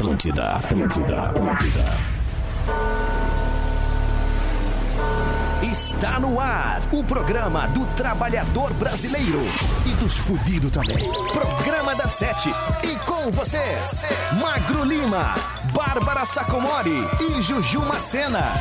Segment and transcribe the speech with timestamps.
[0.00, 1.84] Atlântida, Atlântida, Atlântida.
[5.62, 9.42] Está no ar o programa do trabalhador brasileiro
[9.84, 11.06] e dos fudidos também.
[11.34, 12.48] Programa da Sete.
[12.82, 14.02] E com vocês,
[14.40, 15.34] Magro Lima,
[15.70, 18.54] Bárbara Sacomori e Juju Macena.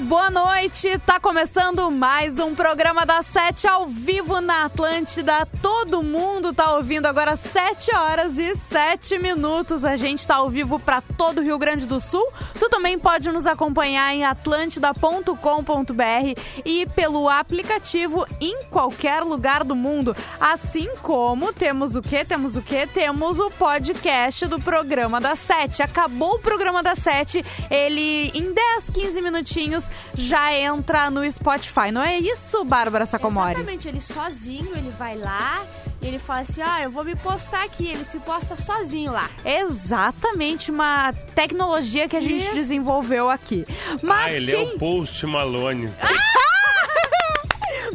[0.00, 0.98] Boa noite!
[1.00, 5.46] Tá começando mais um programa da Sete ao vivo na Atlântida.
[5.60, 9.84] Todo mundo tá ouvindo agora 7 horas e 7 minutos.
[9.84, 12.26] A gente tá ao vivo para todo o Rio Grande do Sul.
[12.58, 20.16] Tu também pode nos acompanhar em atlântida.com.br e pelo aplicativo em qualquer lugar do mundo.
[20.40, 22.24] Assim como temos o que?
[22.24, 22.86] Temos o que?
[22.86, 25.82] Temos o podcast do programa da Sete.
[25.82, 29.81] Acabou o programa da Sete, ele em 10, 15 minutinhos
[30.14, 31.90] já entra no Spotify.
[31.92, 33.54] Não é isso, Bárbara Sacomori?
[33.54, 35.64] Exatamente, ele sozinho, ele vai lá
[36.00, 37.86] e ele fala assim: ah, eu vou me postar aqui.
[37.86, 39.30] Ele se posta sozinho lá.
[39.44, 42.54] Exatamente, uma tecnologia que a gente Isso.
[42.54, 43.64] desenvolveu aqui.
[44.02, 44.60] Mas ah, ele quem...
[44.60, 45.90] é o Post Malone.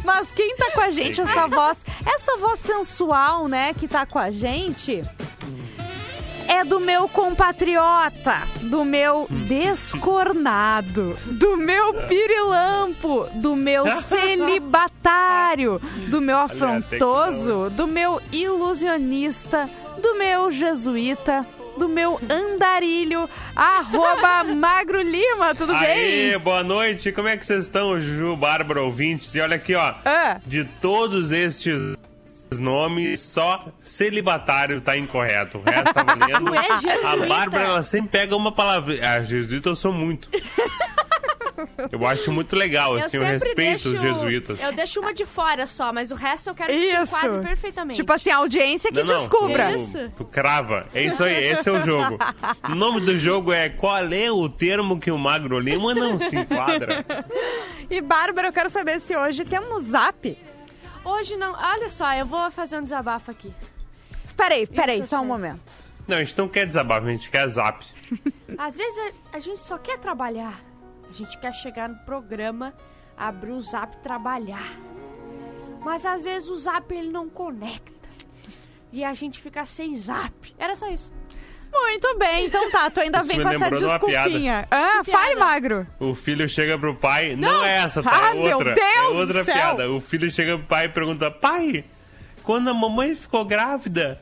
[0.04, 4.18] Mas quem tá com a gente, essa voz, essa voz sensual, né, que tá com
[4.18, 5.04] a gente,
[6.48, 16.38] é do meu compatriota, do meu descornado, do meu pirilampo, do meu celibatário, do meu
[16.38, 19.70] afrontoso, do meu ilusionista,
[20.02, 21.46] do meu jesuíta,
[21.78, 26.40] do meu andarilho, arroba Magro Lima, tudo Aê, bem?
[26.40, 27.12] boa noite.
[27.12, 29.34] Como é que vocês estão, Ju, Bárbara, ouvintes?
[29.36, 29.94] E olha aqui, ó.
[30.06, 30.40] Ah.
[30.46, 31.96] De todos estes
[32.60, 35.58] nomes, só celibatário tá incorreto.
[35.58, 36.46] O resto tá valendo.
[36.52, 37.10] Tu é jesuíta.
[37.10, 38.96] A Bárbara, ela sempre pega uma palavra.
[39.16, 40.30] A jesuíta eu sou muito.
[41.92, 44.62] Eu acho muito legal, Eu assim, eu respeito deixo, os jesuítas.
[44.62, 47.18] Eu deixo uma de fora só, mas o resto eu quero que se Isso.
[47.18, 47.96] enquadre perfeitamente.
[47.98, 49.72] Tipo assim, a audiência que Não, não, descubra.
[49.74, 50.12] tu- Isso.
[50.18, 50.86] Tu, crava.
[50.94, 52.20] É isso aí, esse é o jogo.
[52.70, 56.38] O nome do jogo é qual é o termo que o Magro Lima não se
[56.38, 57.04] enquadra.
[57.90, 60.38] E Bárbara, eu quero saber se hoje temos zap.
[61.08, 61.54] Hoje não.
[61.54, 63.54] Olha só, eu vou fazer um desabafo aqui.
[64.36, 65.86] Peraí, peraí, Isso, só um momento.
[66.06, 67.86] Não, a gente não quer desabafo, a gente quer zap.
[68.58, 70.62] Às vezes a, a gente só quer trabalhar.
[71.10, 72.74] A gente quer chegar no programa,
[73.16, 74.70] abrir o zap e trabalhar.
[75.80, 78.10] Mas às vezes o zap ele não conecta.
[78.92, 80.54] E a gente fica sem zap.
[80.58, 81.12] Era só isso.
[81.72, 84.68] Muito bem, então tá, tu ainda Isso vem me com essa lembrou de uma desculpinha.
[84.70, 85.40] Ah, Que fale, piada?
[85.40, 85.88] magro.
[86.00, 87.36] O filho chega pro pai.
[87.36, 87.66] Não, Não.
[87.66, 88.12] é essa, tá?
[88.14, 88.74] Ah, é meu outra.
[88.74, 89.54] Deus é do outra céu.
[89.56, 89.90] piada.
[89.92, 91.84] O filho chega pro pai e pergunta: Pai,
[92.44, 94.20] quando a mamãe ficou grávida,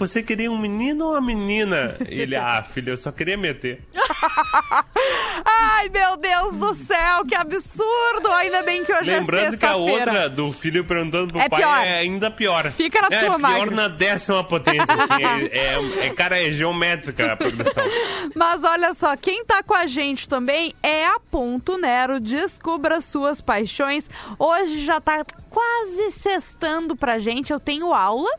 [0.00, 1.96] você queria um menino ou uma menina?
[2.06, 3.82] Ele, ah, filho, eu só queria meter.
[5.44, 8.28] Ai, meu Deus do céu, que absurdo.
[8.36, 11.60] Ainda bem que hoje Lembrando é que a outra do filho perguntando pro É pai
[11.60, 11.78] pior.
[11.86, 12.70] é ainda pior.
[12.72, 13.74] Fica na é, tua, pior Magro.
[13.74, 14.84] na décima potência.
[14.84, 17.84] assim, é, é- é- cara, é geométrica a progressão.
[18.34, 22.20] Mas olha só, quem tá com a gente também é a Ponto Nero.
[22.20, 24.08] Descubra suas paixões.
[24.38, 27.52] Hoje já tá quase sextando pra gente.
[27.52, 28.30] Eu tenho aula.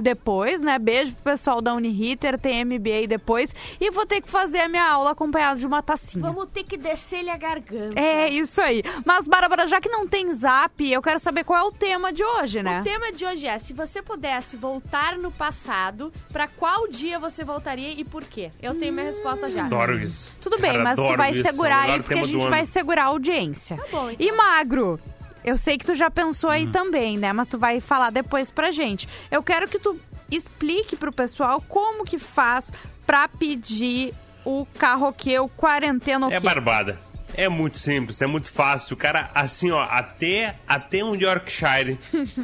[0.00, 0.78] Depois, né?
[0.78, 3.54] Beijo pro pessoal da Uniriter, tem MBA depois.
[3.80, 6.24] E vou ter que fazer a minha aula acompanhada de uma tacinha.
[6.30, 8.00] Vamos ter que descer-lhe a garganta.
[8.00, 8.82] É isso aí.
[9.04, 12.24] Mas, Bárbara, já que não tem zap, eu quero saber qual é o tema de
[12.24, 12.80] hoje, né?
[12.80, 17.44] O tema de hoje é: se você pudesse voltar no passado, pra qual dia você
[17.44, 18.50] voltaria e por quê?
[18.60, 19.64] Eu tenho minha resposta já.
[19.64, 20.32] Adoro isso.
[20.40, 23.06] Tudo bem, Cara, mas tu vai isso, segurar aí, porque a gente vai segurar a
[23.06, 23.76] audiência.
[23.76, 24.26] Tá bom, então.
[24.26, 24.98] E magro,
[25.44, 26.72] eu sei que tu já pensou aí Hum.
[26.72, 27.32] também, né?
[27.32, 29.08] Mas tu vai falar depois pra gente.
[29.30, 29.98] Eu quero que tu
[30.30, 32.72] explique pro pessoal como que faz
[33.06, 34.14] pra pedir
[34.44, 36.98] o o quarentena É barbada.
[37.34, 38.94] É muito simples, é muito fácil.
[38.94, 41.98] O cara, assim, ó, até, até um Yorkshire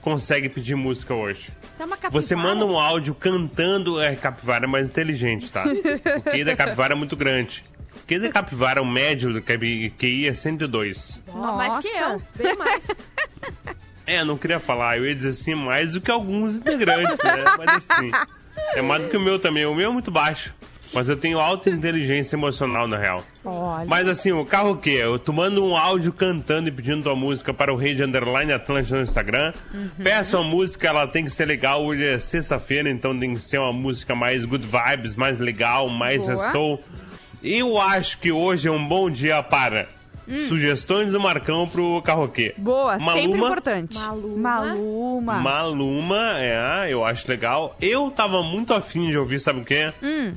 [0.00, 1.50] consegue pedir música hoje.
[1.78, 2.10] Uma capivara?
[2.22, 4.00] Você manda um áudio cantando.
[4.00, 5.64] É, capivara é mais inteligente, tá?
[6.18, 7.64] O QI da capivara é muito grande.
[8.06, 11.20] QI da capivara, o médio do QI é 102.
[11.28, 12.12] Ó, mais que Nossa.
[12.12, 12.88] eu, bem mais.
[14.08, 17.44] É, não queria falar, eu ia dizer assim, mais do que alguns integrantes, né?
[17.58, 18.10] Mas assim,
[18.74, 19.66] é mais do que o meu também.
[19.66, 20.54] O meu é muito baixo.
[20.94, 23.22] Mas eu tenho alta inteligência emocional, na real.
[23.44, 23.84] Olha.
[23.86, 24.98] Mas assim, o carro o quê?
[25.02, 28.52] Eu tu manda um áudio cantando e pedindo tua música para o Rei de Underline
[28.52, 29.52] Atlântico no Instagram.
[30.02, 31.84] Peça uma música, ela tem que ser legal.
[31.84, 36.26] Hoje é sexta-feira, então tem que ser uma música mais good vibes, mais legal, mais
[36.26, 36.42] Boa.
[36.42, 36.82] restou.
[37.42, 39.88] Eu acho que hoje é um bom dia para
[40.48, 42.54] sugestões do Marcão pro carroquê.
[42.58, 43.98] Boa, sempre Maluma, importante.
[43.98, 44.38] Maluma.
[44.38, 45.38] Maluma.
[45.38, 47.76] Maluma, é, eu acho legal.
[47.80, 49.92] Eu tava muito afim de ouvir, sabe o quê?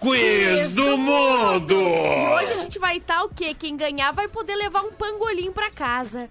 [0.00, 1.74] Quiz do mundo!
[1.74, 3.52] E hoje a gente vai estar o quê?
[3.52, 6.30] Quem ganhar vai poder levar um pangolim pra casa.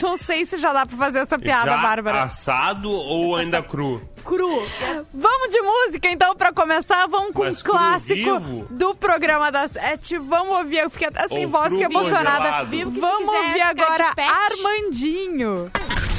[0.00, 2.22] Não sei se já dá pra fazer essa piada, Já Bárbara.
[2.22, 4.00] assado ou ainda cru?
[4.24, 4.66] Cru.
[5.12, 7.06] Vamos de música, então, pra começar.
[7.06, 8.66] Vamos com Mas um clássico vivo?
[8.70, 10.16] do programa das sete.
[10.16, 12.64] Vamos ouvir, eu fiquei até sem Ou voz, fiquei emocionada.
[12.64, 14.12] Vivo que Vamos quiser ouvir agora.
[14.16, 15.70] Armandinho.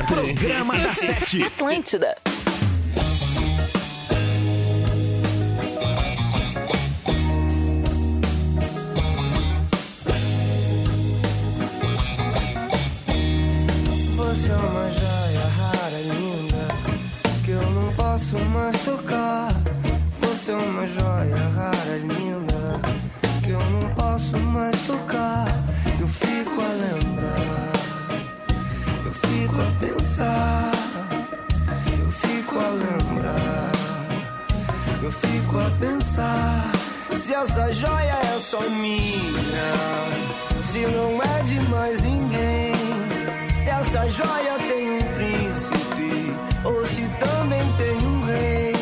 [0.07, 1.41] Programa da Sete.
[1.43, 2.15] Atlântida.
[41.85, 42.73] Mais ninguém.
[43.63, 46.33] Se essa joia tem um príncipe,
[46.63, 48.75] ou se também tem um rei.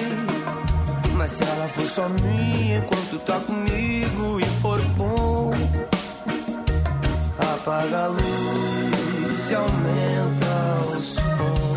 [1.17, 5.51] Mas se ela for só minha enquanto tá comigo e for bom,
[7.39, 11.75] apaga a luz e aumenta o som.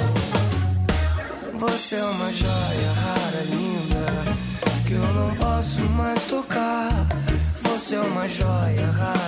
[1.58, 4.06] Você é uma joia rara, linda,
[4.86, 6.92] que eu não posso mais tocar.
[7.62, 9.25] Você é uma joia rara,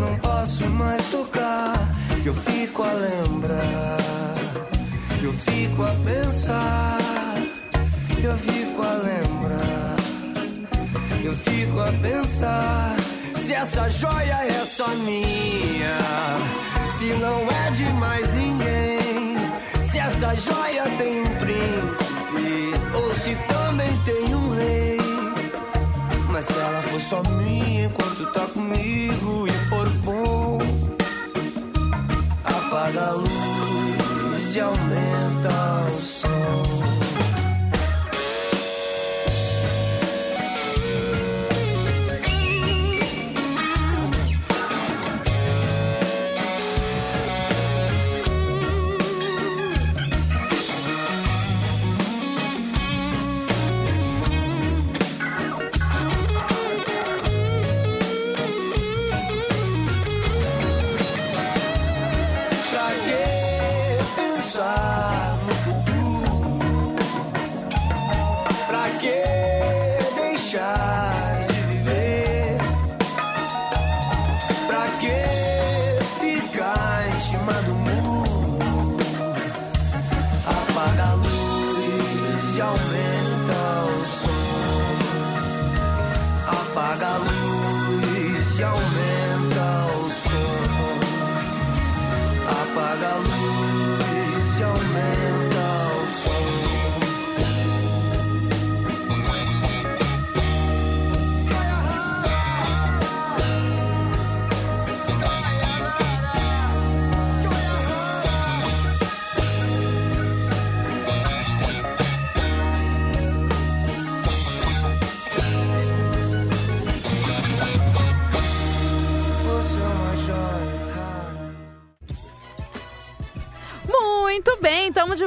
[0.00, 1.74] não posso mais tocar.
[2.24, 3.98] Eu fico a lembrar,
[5.22, 6.98] eu fico a pensar,
[8.22, 9.96] eu fico a lembrar,
[11.22, 12.96] eu fico a pensar.
[13.44, 15.98] Se essa joia é só minha,
[16.98, 19.00] se não é de mais ninguém.
[19.84, 24.69] Se essa joia tem um príncipe, ou se também tem um rei.
[27.00, 30.58] Só minha enquanto tá comigo e for bom,
[32.44, 35.39] apaga a luz e aumenta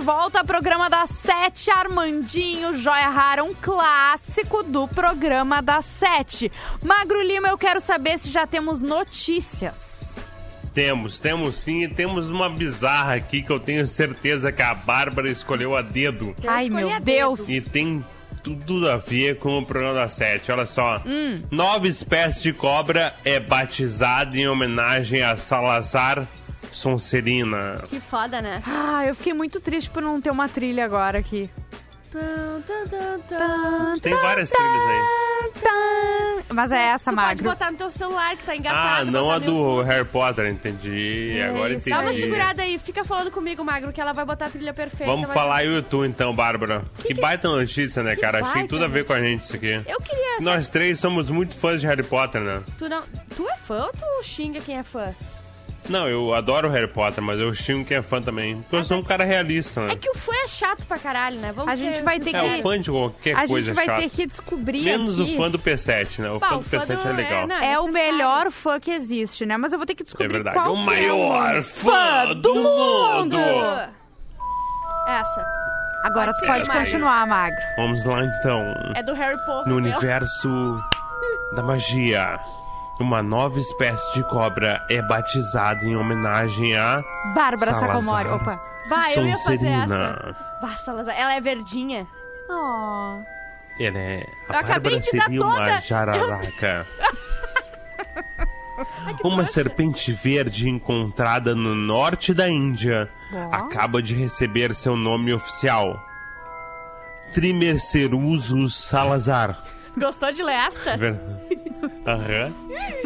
[0.03, 1.71] volta ao programa das sete.
[1.71, 6.51] Armandinho, Joia Rara, um clássico do programa das sete.
[6.83, 10.13] Magro Lima, eu quero saber se já temos notícias.
[10.73, 15.29] Temos, temos sim, e temos uma bizarra aqui que eu tenho certeza que a Bárbara
[15.29, 16.35] escolheu a dedo.
[16.45, 17.47] Ai, meu Deus.
[17.47, 18.03] E tem
[18.43, 20.51] tudo a ver com o programa da Sete.
[20.51, 21.01] Olha só.
[21.05, 21.43] Hum.
[21.49, 26.27] Nova espécie de cobra é batizada em homenagem a Salazar
[26.73, 27.83] Sonserina.
[27.89, 28.61] Que foda, né?
[28.67, 31.49] Ah, eu fiquei muito triste por não ter uma trilha agora aqui.
[34.01, 35.23] Tem várias trilhas aí.
[36.53, 37.43] Mas é essa, Tu pode Magro.
[37.43, 39.09] botar no teu celular que tá engatado.
[39.09, 39.87] Ah, não a do YouTube.
[39.87, 41.41] Harry Potter, entendi.
[41.41, 41.89] Agora isso.
[41.89, 41.89] entendi.
[41.89, 45.11] Dá uma segurada aí, fica falando comigo, Magro, que ela vai botar a trilha perfeita.
[45.11, 46.83] Vamos falar YouTube então, Bárbara.
[46.99, 48.39] Que, baita notícia, né, Que cara?
[48.39, 49.81] Que baita tudo a ver com a gente isso aqui.
[49.87, 50.39] Eu queria.
[50.41, 52.61] Nós três somos muito fãs de Harry Potter, né?
[52.77, 53.01] Tu, não...
[53.35, 55.13] tu é fã ou tu xinga quem é fã?
[55.89, 58.61] Não, eu adoro Harry Potter, mas eu xingo quem é fã também.
[58.61, 59.93] Porque eu sou um cara realista, né?
[59.93, 61.51] É que o fã é chato pra caralho, né?
[61.53, 62.49] Vamos A gente ser vai ter sinceros.
[62.49, 64.01] É, que- o fã de qualquer A coisa gente vai chata.
[64.01, 65.33] ter que descobrir Menos aqui.
[65.33, 66.31] o fã do P7, né?
[66.31, 67.47] O Pá, fã o do fã P7 do- é legal.
[67.47, 69.57] não, É o melhor fã que existe, né?
[69.57, 70.55] Mas eu vou ter que É descobrir verdade.
[70.55, 73.37] qual o que maior é o fã do mundo!
[75.07, 75.45] Essa.
[76.05, 77.57] Agora Pode pode continuar, Magro.
[77.77, 78.61] Vamos lá então.
[78.95, 79.67] É do Harry Potter.
[79.73, 79.91] No meu.
[79.91, 80.49] universo
[81.55, 82.39] da magia,
[82.99, 87.01] uma nova espécie de cobra é batizada em homenagem a
[87.35, 87.71] Bárbara.
[87.79, 88.27] Sacomori.
[88.29, 88.61] Opa.
[88.89, 90.35] Vai, eu ia fazer essa.
[90.61, 91.15] Bah, Salazar.
[91.17, 92.05] Ela é verdinha.
[92.49, 93.21] Oh.
[93.79, 94.25] Ela é.
[94.49, 96.85] Eu A acabei Bárbara seria toda- uma jararaca.
[99.23, 103.55] Uma serpente verde encontrada no norte da Índia Ó.
[103.55, 105.99] acaba de receber seu nome oficial.
[107.33, 109.63] Trimercerusus Salazar.
[109.97, 110.97] Gostou de ler esta?
[110.97, 111.19] Ver-
[112.07, 112.51] Aham.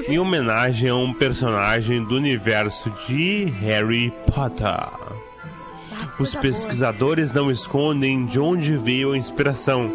[0.07, 4.87] Em homenagem a um personagem do universo de Harry Potter.
[6.19, 9.91] Os coisa pesquisadores não escondem de onde veio a inspiração.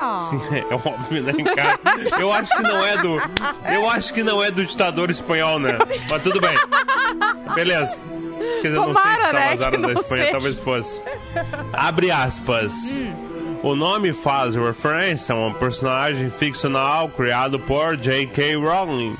[0.00, 0.20] Oh.
[0.22, 1.78] Sim, é óbvio, né, cara?
[2.18, 3.16] Eu acho que não é do.
[3.72, 5.78] Eu acho que não é do ditador espanhol, né?
[6.10, 6.56] Mas tudo bem.
[7.54, 8.00] Beleza.
[8.60, 10.32] Quer dizer, não sei Tomara, se né, Salazar que era da Espanha, seja.
[10.32, 11.00] talvez fosse.
[11.72, 12.72] Abre aspas.
[13.62, 18.56] O nome faz referência a um personagem ficcional criado por J.K.
[18.56, 19.16] Rowling,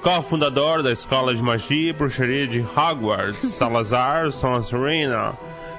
[0.00, 5.36] cofundador da Escola de Magia e Bruxaria de Hogwarts, Salazar Sonserina.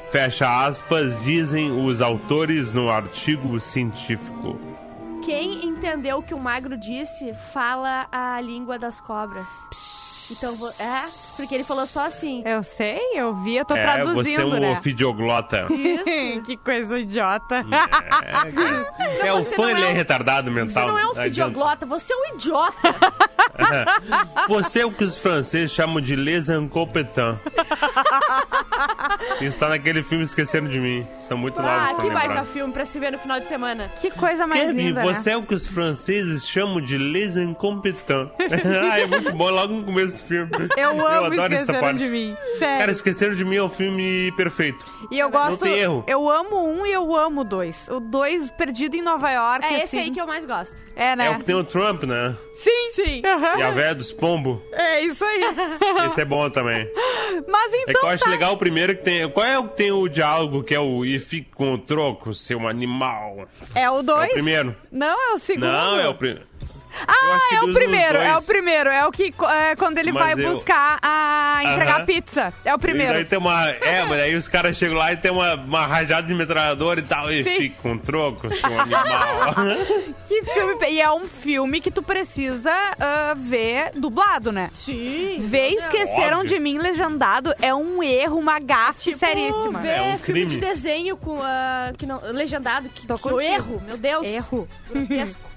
[0.09, 4.59] Fecha aspas, dizem os autores no artigo científico.
[5.23, 9.47] Quem entendeu o que o Magro disse, fala a língua das cobras.
[10.29, 10.69] Então, vou...
[10.79, 12.43] é, porque ele falou só assim.
[12.45, 14.71] Eu sei, eu vi, eu tô é, traduzindo, você é um né?
[14.71, 15.67] ofidioglota.
[15.71, 16.41] Isso.
[16.43, 17.65] que coisa idiota.
[17.65, 19.01] É.
[19.27, 20.87] É, o você fã não ele é é um- retardado Você mental.
[20.87, 22.75] não é um fidioglota, você é um idiota.
[24.47, 27.37] Você é o que os franceses chamam de les incompetents.
[29.41, 31.07] Está naquele filme Esqueceram de Mim.
[31.19, 32.27] São muito novos Ah, pra que lembrar.
[32.27, 33.91] baita filme pra se ver no final de semana.
[33.99, 35.35] Que coisa mais Kevin, linda, você né?
[35.35, 38.29] é o que os franceses chamam de les incompetents.
[38.91, 40.51] ah, é muito bom, logo no começo do filme.
[40.77, 42.05] Eu amo adoro essa Esqueceram parte.
[42.05, 42.35] de Mim.
[42.59, 42.79] Sério.
[42.79, 44.85] Cara, Esqueceram de Mim é um filme perfeito.
[45.11, 45.57] e eu gosto.
[45.63, 46.03] tem erro.
[46.07, 47.87] Eu amo um e eu amo dois.
[47.89, 49.65] O dois perdido em Nova York.
[49.65, 49.99] É esse assim.
[49.99, 50.75] aí que eu mais gosto.
[50.95, 51.27] É, né?
[51.27, 52.35] É o que tem o Trump, né?
[52.55, 53.21] Sim, sim.
[53.23, 54.59] E a véia dos pombos.
[54.71, 55.41] É isso aí.
[56.07, 56.87] Esse é bom também.
[57.47, 58.29] Mas É que então eu acho tá.
[58.29, 59.27] legal o primeiro que tem.
[59.29, 62.33] Qual é o que tem o diálogo que é o e fique com o troco,
[62.33, 63.47] seu animal?
[63.73, 64.29] É o É dois?
[64.29, 64.75] o primeiro.
[64.91, 65.65] Não, é o segundo.
[65.65, 66.45] Não, é o primeiro.
[67.07, 68.89] Ah, é o primeiro, dois- é o primeiro.
[68.89, 72.03] É o que é, quando ele Mas vai eu- buscar a entregar Aham.
[72.03, 72.53] a pizza.
[72.65, 73.13] É o E primeiro.
[73.13, 73.69] daí tem uma.
[73.69, 77.03] É, mas aí os caras chegam lá e tem uma, uma rajada de metralhadora e
[77.03, 77.31] tal.
[77.31, 77.55] E Sim.
[77.57, 79.55] fica com troco, seu animal.
[80.27, 80.85] Que filme.
[80.89, 84.69] E é um filme que tu precisa ah, ver dublado, né?
[84.73, 85.37] Sim.
[85.39, 86.53] Ver Esqueceram Óbvio.
[86.55, 89.79] de Mim legendado é um erro, uma gafe seríssima.
[89.79, 90.61] Ver É um filme de crime.
[90.61, 94.25] desenho com ah, que não, legendado, que, Tô que erro, meu Deus.
[94.25, 94.67] Erro.
[94.89, 95.41] Grotesco.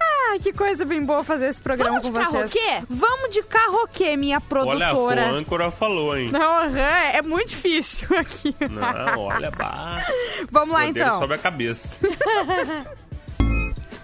[0.00, 2.52] Ah, que coisa bem boa fazer esse programa Vamos de com vocês.
[2.52, 2.86] karaokê?
[2.90, 5.30] Vamos de karaokê, minha olha, a produtora.
[5.30, 6.30] âncora falou, hein?
[6.30, 8.54] Não, é muito difícil aqui.
[8.60, 10.02] Não, olha, bah.
[10.50, 11.18] Vamos lá então.
[11.18, 11.88] sobe a cabeça.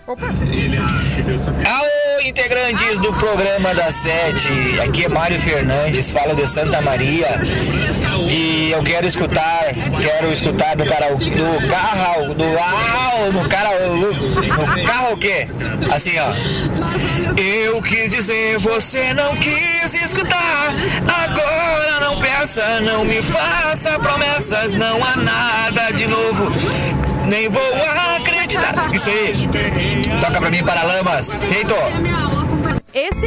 [0.07, 0.27] Opa.
[0.27, 4.81] Alô, integrantes do programa da Sete.
[4.87, 7.41] Aqui é Mário Fernandes, falo de Santa Maria.
[8.29, 9.67] E eu quero escutar,
[10.01, 15.49] quero escutar do cara do carro, do au, no cara no carro o quê?
[15.93, 16.33] Assim, ó.
[17.41, 20.75] Eu quis dizer, você não quis escutar.
[21.25, 26.53] Agora não peça, não me faça promessas, não há nada de novo.
[27.27, 27.63] Nem vou
[28.17, 28.95] acreditar.
[28.95, 29.49] Isso aí.
[30.21, 31.33] Toca pra mim, Paralamas.
[31.33, 31.75] Feito.
[32.93, 33.27] Esse.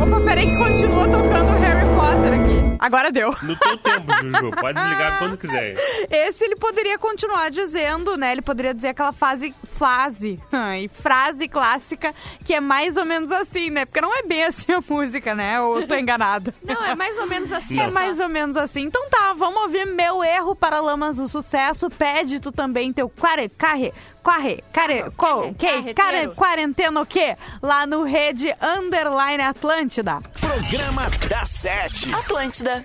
[0.00, 2.76] Opa, peraí que continua tocando Harry Potter aqui.
[2.78, 3.34] Agora deu.
[3.42, 4.50] No teu tempo, Juju.
[4.60, 5.74] Pode desligar quando quiser.
[6.10, 8.32] Esse ele poderia continuar dizendo, né?
[8.32, 12.14] Ele poderia dizer aquela fase, frase, ai, frase clássica
[12.44, 13.86] que é mais ou menos assim, né?
[13.86, 15.60] Porque não é bem assim a música, né?
[15.60, 16.52] Ou eu tô enganada.
[16.62, 17.78] Não, é mais ou menos assim.
[17.80, 17.94] É só.
[17.94, 18.82] mais ou menos assim.
[18.82, 21.88] Então tá, vamos ouvir meu erro para Lamas do Sucesso.
[21.88, 23.92] Pede tu também teu care, carre,
[24.24, 27.36] carre, care, co, que, care, quarentena o quê?
[27.62, 30.20] Lá no Rede Underline Atlântida.
[30.40, 32.01] Programa da Sete.
[32.10, 32.84] Atlântida.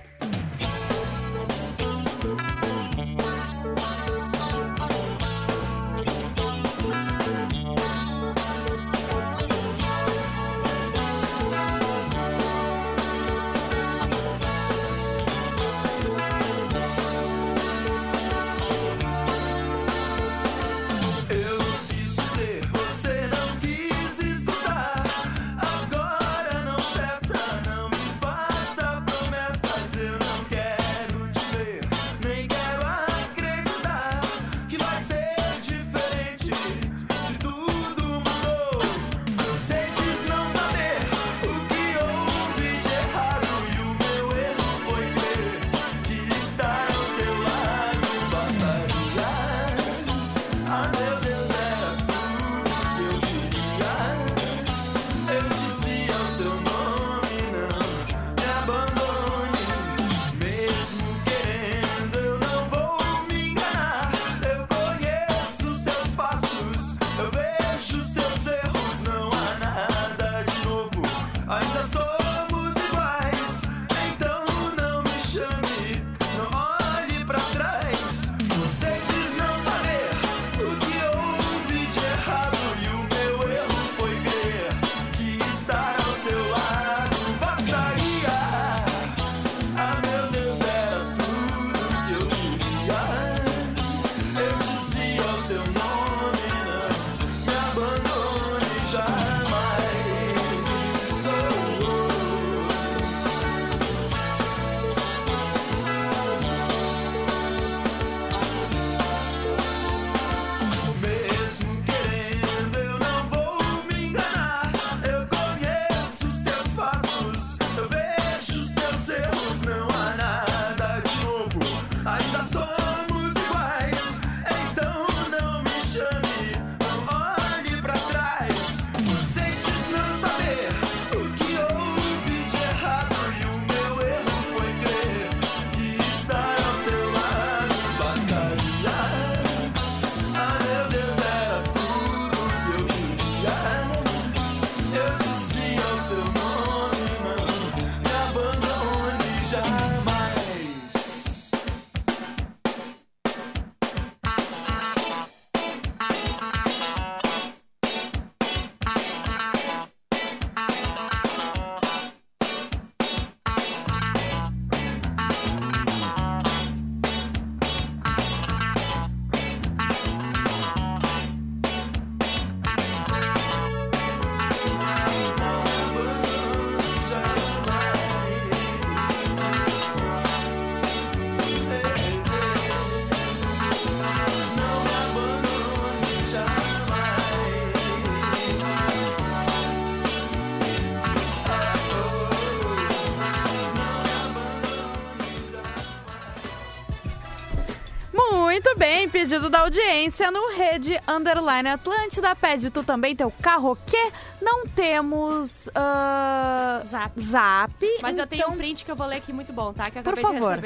[198.58, 202.36] Muito bem, pedido da audiência no Rede Underline Atlântida.
[202.36, 207.22] Pede tu também teu carro que não temos ah, Zap.
[207.22, 208.00] zap.
[208.02, 209.92] Mas eu tenho um então- print que eu vou ler aqui muito bom, tá?
[209.92, 210.60] Que eu Por favor.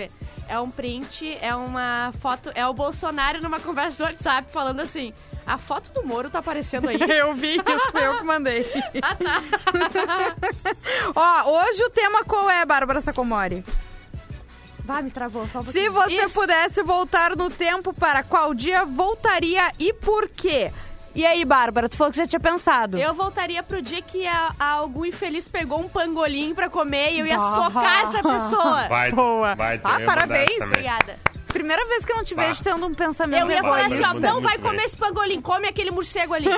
[0.47, 5.13] É um print, é uma foto, é o Bolsonaro numa conversa do WhatsApp falando assim:
[5.45, 6.95] a foto do Moro tá aparecendo aí.
[7.11, 8.65] Eu vi isso, foi eu que mandei.
[9.03, 9.41] ah, tá.
[11.45, 13.65] Ó, hoje o tema qual é, Bárbara Sacomori?
[14.91, 15.47] Vai, me travou.
[15.47, 16.33] só um Se você Isso.
[16.39, 20.71] pudesse voltar no tempo, para qual dia voltaria e por quê?
[21.13, 22.97] E aí, Bárbara, tu falou que já tinha pensado.
[22.97, 27.19] Eu voltaria pro dia que a, a algum infeliz pegou um pangolim pra comer e
[27.19, 27.39] eu ia Ah.
[27.55, 28.87] socar essa pessoa.
[28.89, 29.53] Vai, Boa.
[29.55, 30.61] vai Ah, parabéns.
[30.61, 31.17] Obrigada.
[31.49, 34.13] Primeira vez que eu não te vejo tendo um pensamento Eu ia falar assim, ó,
[34.13, 36.47] não vai comer esse pangolim, come aquele morcego ali.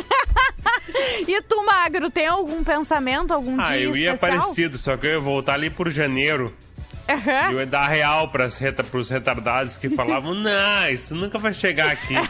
[1.27, 4.41] E tu, Magro, tem algum pensamento, algum Ah, dia eu ia especial?
[4.41, 6.55] parecido, só que eu ia voltar ali por janeiro.
[7.09, 7.51] Aham.
[7.51, 11.91] Eu ia dar real pras reta, pros retardados que falavam, não, isso nunca vai chegar
[11.91, 12.15] aqui.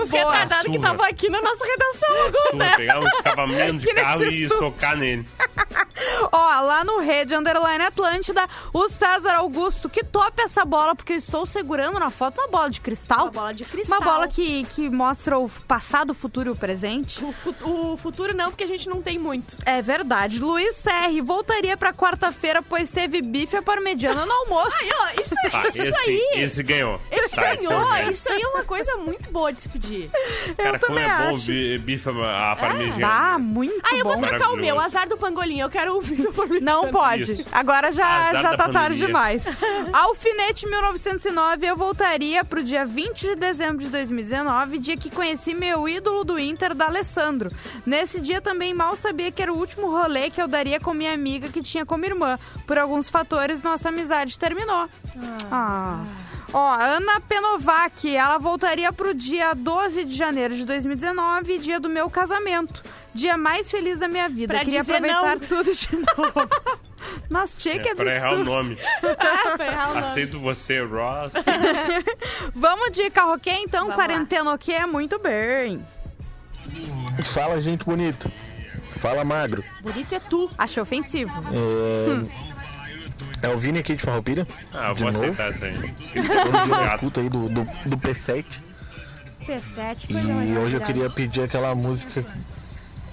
[0.00, 0.32] Os Boa.
[0.32, 0.78] retardados que Surra.
[0.78, 2.76] estavam aqui na nossa redação, alguns, Surra, né?
[2.76, 5.28] pegar um escapamento de Que carro e socar nele.
[6.32, 11.16] Ó, lá no Rede Underline Atlântida, o César Augusto, que topa essa bola, porque eu
[11.18, 13.24] estou segurando na foto uma bola de cristal.
[13.24, 13.98] Uma bola de cristal.
[14.00, 17.22] Uma bola que, que mostra o passado, o futuro e o presente.
[17.22, 19.56] O, fu- o futuro não, porque a gente não tem muito.
[19.66, 20.38] É verdade.
[20.40, 24.76] Luiz Serri voltaria pra quarta-feira, pois teve bife à parmegiana no almoço.
[24.80, 26.28] Aí, ó, isso, Tá, isso esse, aí.
[26.36, 27.00] esse ganhou.
[27.10, 28.10] Esse Tá, esse eu ganhou, ganhei.
[28.10, 30.10] isso aí é uma coisa muito boa de se pedir.
[30.56, 33.32] Cara, como também é bom bife à parmegiana.
[33.34, 34.22] Ah, muito Ah, eu vou bom.
[34.22, 35.60] trocar o meu, azar do pangolim.
[35.60, 36.60] Eu quero ouvir o pangolim.
[36.60, 37.32] Não pode.
[37.32, 37.46] Isso.
[37.52, 39.44] Agora já, Azar já tá tarde demais.
[39.92, 45.88] Alfinete 1909, eu voltaria pro dia 20 de dezembro de 2019, dia que conheci meu
[45.88, 47.50] ídolo do Inter, da Alessandro.
[47.84, 51.12] Nesse dia também mal sabia que era o último rolê que eu daria com minha
[51.12, 52.38] amiga que tinha como irmã.
[52.66, 54.88] Por alguns fatores, nossa amizade terminou.
[55.50, 56.04] Ah.
[56.54, 62.10] Ó, Ana Penovac, ela voltaria pro dia 12 de janeiro de 2019, dia do meu
[62.10, 62.82] casamento.
[63.14, 64.52] Dia mais feliz da minha vida.
[64.54, 65.46] Pra Queria dizer aproveitar não.
[65.48, 66.48] tudo de novo.
[67.28, 68.50] Mas, tchê, que É, pra errar o absurdo.
[68.50, 68.78] nome.
[69.18, 70.06] Ah, foi errar o nome.
[70.06, 71.32] Aceito você, Ross.
[72.54, 73.82] Vamos de carroquê, então?
[73.86, 74.84] Vamos Quarentena o quê?
[74.86, 75.82] Muito bem.
[77.32, 78.30] Fala, gente bonito.
[78.98, 79.64] Fala, magro.
[79.82, 80.50] Bonito é tu.
[80.56, 81.32] Achei ofensivo.
[81.52, 82.51] É,
[83.42, 84.46] é o Vini aqui de Farroupilha.
[84.72, 85.24] Ah, eu de vou novo.
[85.24, 85.94] aceitar isso aí.
[86.94, 88.44] Escuta aí do, do, do P7.
[89.46, 92.24] P7, E coisa hoje eu queria pedir aquela música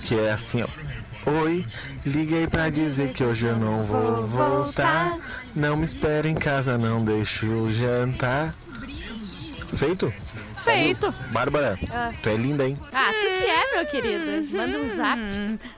[0.04, 0.68] que é assim, ó.
[1.44, 1.66] Oi,
[2.06, 5.18] liguei pra dizer que hoje eu não vou voltar.
[5.56, 8.54] Não me espere em casa, não deixo jantar.
[9.76, 10.12] Feito?
[10.64, 11.14] Feito.
[11.32, 11.78] Bárbara,
[12.22, 12.78] tu é linda, hein?
[12.94, 14.58] Ah, tu que é, meu querido?
[14.58, 15.20] Manda um zap.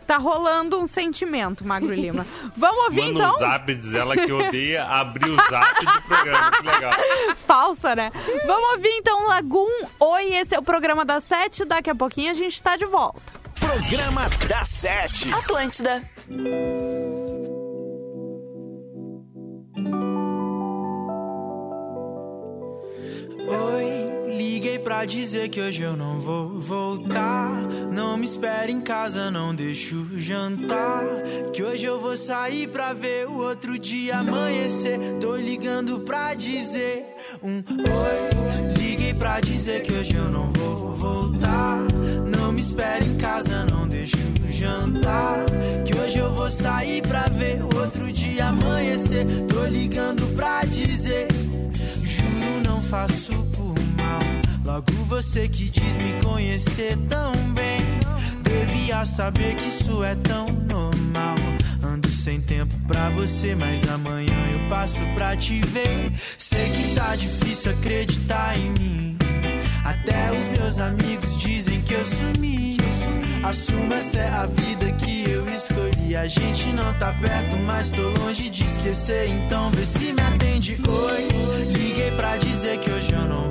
[0.08, 2.26] Tá rolando um sentimento, Magro Lima.
[2.58, 3.36] Vamos ouvir, Manda então?
[3.36, 6.52] um zap, diz ela que odeia abrir o zap de programa.
[6.52, 6.94] Que legal.
[7.48, 8.12] Falsa, né?
[8.46, 9.86] Vamos ouvir, então, Lagum.
[10.00, 11.64] Oi, esse é o programa das sete.
[11.66, 13.22] Daqui a pouquinho a gente tá de volta.
[13.60, 15.32] Programa da Sete.
[15.34, 16.04] Atlântida.
[24.92, 27.50] Pra dizer que hoje eu não vou voltar.
[27.94, 31.06] Não me espere em casa, não deixo jantar.
[31.54, 35.00] Que hoje eu vou sair pra ver o outro dia amanhecer.
[35.22, 37.06] Tô ligando pra dizer
[37.42, 38.78] um oi.
[38.78, 41.78] Liguei pra dizer que hoje eu não vou voltar.
[42.38, 44.18] Não me espere em casa, não deixo
[44.50, 45.46] jantar.
[45.86, 49.26] Que hoje eu vou sair pra ver o outro dia amanhecer.
[49.48, 51.28] Tô ligando pra dizer.
[52.04, 53.51] Juro, não faço.
[54.72, 57.82] Logo você que diz me conhecer tão bem.
[58.42, 61.36] Devia saber que isso é tão normal.
[61.84, 66.14] Ando sem tempo pra você, mas amanhã eu passo pra te ver.
[66.38, 69.18] Sei que tá difícil acreditar em mim.
[69.84, 72.78] Até os meus amigos dizem que eu sumi.
[73.44, 76.16] Assuma essa é a vida que eu escolhi.
[76.16, 79.28] A gente não tá perto, mas tô longe de esquecer.
[79.28, 80.80] Então vê se me atende.
[80.88, 81.28] Oi,
[81.78, 83.51] liguei pra dizer que hoje eu não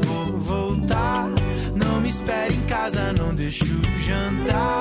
[0.90, 1.30] voltar.
[1.74, 3.64] Não me espere em casa, não deixo
[4.04, 4.79] jantar.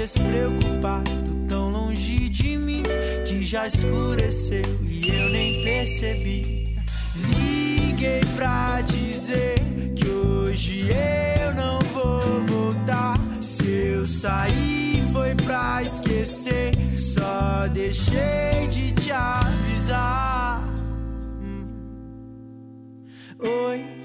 [0.00, 1.10] despreocupado,
[1.46, 2.82] tão longe de mim
[3.26, 6.78] que já escureceu e eu nem percebi.
[7.16, 9.56] Liguei pra dizer
[9.94, 13.14] que hoje eu não vou voltar.
[13.42, 16.72] Se eu sair, foi pra esquecer.
[16.98, 20.66] Só deixei de te avisar.
[21.42, 21.66] Hum.
[23.38, 23.99] Oi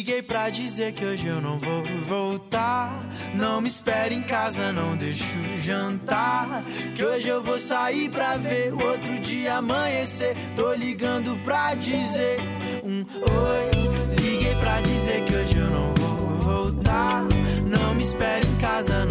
[0.00, 3.06] liguei pra dizer que hoje eu não vou voltar.
[3.34, 5.22] Não me espere em casa, não deixo
[5.58, 6.64] jantar.
[6.96, 10.34] Que hoje eu vou sair pra ver o outro dia amanhecer.
[10.56, 12.40] Tô ligando pra dizer
[12.82, 14.22] um oi.
[14.22, 17.26] Liguei pra dizer que hoje eu não vou voltar.
[17.66, 19.09] Não me espere em casa, não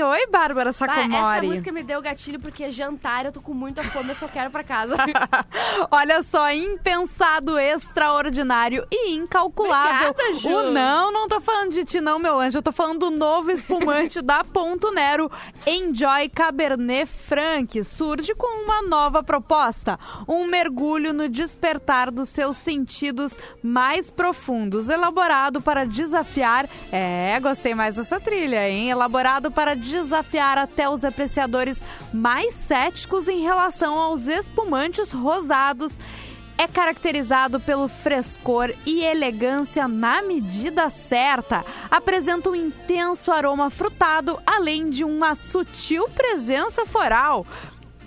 [0.00, 1.48] Oi, Bárbara Bah, essa Sacomori.
[1.48, 4.48] música me deu gatilho porque é jantar, eu tô com muita fome, eu só quero
[4.50, 4.96] pra casa.
[5.90, 10.10] Olha só, impensado, extraordinário e incalculável.
[10.10, 10.48] Obrigada, Ju.
[10.48, 12.58] O não, não tô falando de ti não, meu anjo.
[12.58, 15.30] Eu tô falando do novo espumante da Ponto Nero,
[15.66, 17.82] Enjoy Cabernet Franc.
[17.84, 25.60] Surge com uma nova proposta, um mergulho no despertar dos seus sentidos mais profundos, elaborado
[25.60, 26.68] para desafiar...
[26.92, 28.90] É, gostei mais dessa trilha, hein?
[28.90, 31.78] Elaborado para desafiar até os apreciadores
[32.12, 35.92] mais céticos em relação aos espumantes rosados
[36.56, 41.64] é caracterizado pelo frescor e elegância na medida certa.
[41.90, 47.44] Apresenta um intenso aroma frutado, além de uma sutil presença floral.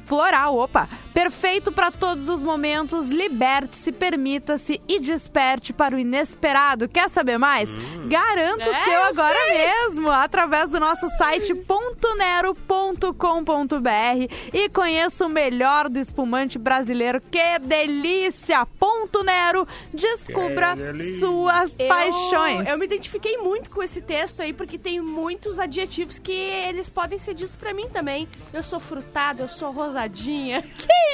[0.05, 0.88] Floral, opa!
[1.15, 3.08] Perfeito para todos os momentos.
[3.08, 6.89] Liberte-se, permita-se e desperte para o inesperado.
[6.89, 7.69] Quer saber mais?
[8.10, 9.58] Garanto o É, seu eu agora sei.
[9.58, 17.21] mesmo através do nosso site pontonero.com.br e conheça o melhor do espumante brasileiro.
[17.32, 18.65] Que delícia!
[18.78, 21.19] Ponto Nero, descubra Que delícia.
[21.21, 22.67] suas Eu- paixões.
[22.67, 27.17] Eu me identifiquei muito com esse texto aí, porque tem muitos adjetivos que eles podem
[27.17, 28.28] ser ditos pra mim também.
[28.54, 30.62] Eu sou frutada, eu sou rosadinha.
[30.62, 31.04] Tá,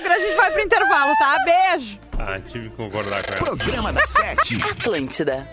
[0.00, 1.36] Magro, a gente vai pro intervalo, tá?
[1.44, 1.98] Beijo!
[2.18, 3.44] Ah, tive que concordar com ela.
[3.44, 4.58] Programa da Sete.
[4.62, 5.46] Atlântida.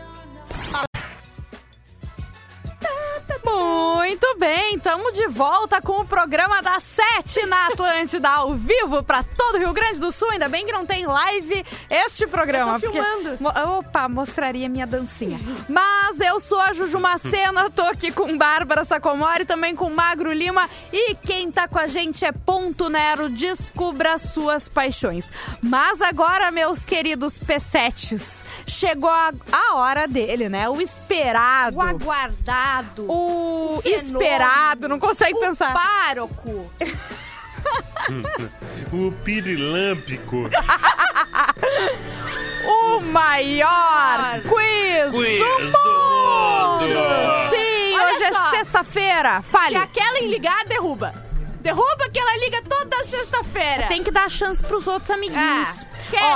[4.37, 9.55] Bem, estamos de volta com o programa da Sete na Atlântida, ao vivo para todo
[9.55, 10.29] o Rio Grande do Sul.
[10.31, 12.73] Ainda bem que não tem live este programa.
[12.75, 12.99] Eu tô porque-
[13.77, 15.39] Opa, mostraria minha dancinha.
[15.67, 20.69] Mas eu sou a Juju Macena, tô aqui com Bárbara Sacomori, também com Magro Lima.
[20.93, 25.25] E quem tá com a gente é Ponto Nero, descubra suas paixões.
[25.61, 30.69] Mas agora, meus queridos P7s, chegou a, a hora dele, né?
[30.69, 31.77] O esperado.
[31.77, 33.05] O aguardado.
[33.11, 34.26] O, O fenômeno.
[34.27, 35.73] Esperado, não consegue o pensar.
[35.73, 36.71] pároco.
[38.93, 40.49] O pirilâmpico.
[42.69, 46.81] O maior quiz, Quiz do do mundo!
[46.81, 47.49] mundo!
[47.49, 48.47] Sim, Olha hoje só.
[48.47, 49.41] é sexta-feira.
[49.41, 49.69] Fale.
[49.69, 51.13] Se aquela em ligar, derruba.
[51.67, 53.87] Derruba que ela liga toda sexta-feira.
[53.87, 55.83] Tem que dar chance pros outros amiguinhos.
[55.83, 55.85] Ah,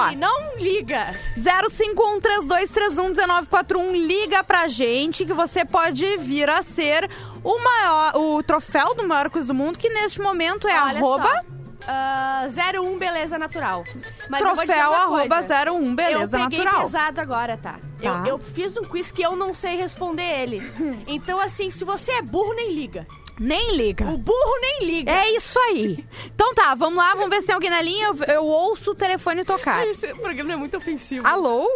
[0.10, 1.06] Kelly, não liga.
[1.38, 7.10] Ó, 05132311941, liga pra gente que você pode vir a ser
[7.44, 11.30] o maior, o troféu do maior quiz do mundo, que neste momento é Olha arroba
[11.30, 11.41] só.
[11.88, 12.46] Ah,
[12.80, 13.84] 01 Beleza Natural.
[14.30, 15.72] Mas troféu arroba coisa.
[15.72, 16.84] 01 beleza eu peguei natural.
[16.84, 17.80] pesado agora, tá?
[18.02, 18.24] Tá.
[18.26, 20.62] Eu, eu fiz um quiz que eu não sei responder ele.
[21.08, 23.08] Então, assim, se você é burro, nem liga.
[23.41, 24.06] Nem liga.
[24.06, 25.12] O burro nem liga.
[25.12, 26.06] É isso aí.
[26.34, 28.08] Então tá, vamos lá, vamos ver se tem alguém na linha.
[28.08, 29.86] Eu, eu ouço o telefone tocar.
[29.88, 31.25] Esse programa é muito ofensivo.
[31.27, 31.67] Alô?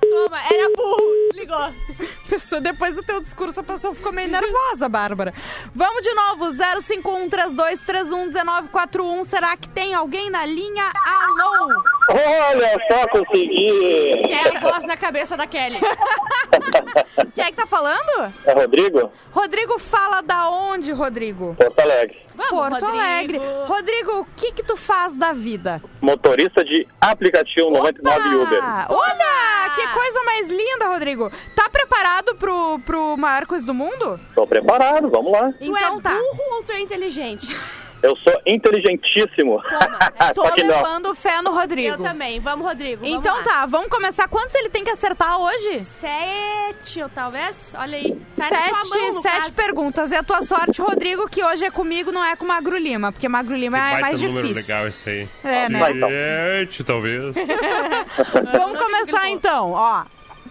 [0.00, 1.17] Toma, era burro.
[1.38, 1.72] Desligou.
[2.28, 5.32] Pessoa, depois do teu discurso, a pessoa ficou meio nervosa, Bárbara.
[5.74, 9.24] Vamos de novo, 051-3231-1941.
[9.24, 10.90] Será que tem alguém na linha?
[11.06, 11.80] Alô?
[12.10, 14.30] Olha só, consegui!
[14.30, 15.78] É a voz na cabeça da Kelly.
[17.34, 18.32] Quem é que tá falando?
[18.44, 19.12] É Rodrigo?
[19.30, 21.54] Rodrigo fala da onde, Rodrigo?
[21.54, 22.27] Porto Alegre.
[22.38, 22.98] Vamos, Porto Rodrigo.
[23.04, 23.40] Alegre.
[23.66, 25.82] Rodrigo, o que que tu faz da vida?
[26.00, 28.60] Motorista de aplicativo 99 Uber.
[28.62, 31.30] Ah, olha, que coisa mais linda, Rodrigo.
[31.56, 34.20] Tá preparado pro, pro maior quiz do mundo?
[34.36, 35.52] Tô preparado, vamos lá.
[35.52, 36.10] Tu Então é tá.
[36.10, 37.48] burro ou tu é inteligente?
[38.02, 39.60] Eu sou inteligentíssimo.
[39.62, 40.76] Toma, é Tô Só que não.
[40.76, 41.94] levando fé no Rodrigo.
[41.94, 42.38] Eu também.
[42.38, 43.02] Vamos, Rodrigo.
[43.04, 43.42] vamos Então lá.
[43.42, 44.28] tá, vamos começar.
[44.28, 45.80] Quantos ele tem que acertar hoje?
[45.80, 47.74] Sete, ou talvez?
[47.76, 48.20] Olha aí.
[48.36, 49.52] Tá na Sete, mão, no sete caso.
[49.54, 50.12] perguntas.
[50.12, 53.28] E a tua sorte, Rodrigo, que hoje é comigo, não é com Magro Lima, porque
[53.28, 54.62] Magro Lima Que é baita mais número difícil.
[54.74, 55.28] legal esse aí.
[55.42, 55.78] É, né?
[55.80, 56.08] Vai, então.
[56.08, 57.24] Sete, talvez.
[58.52, 60.04] Vamos começar então, ó.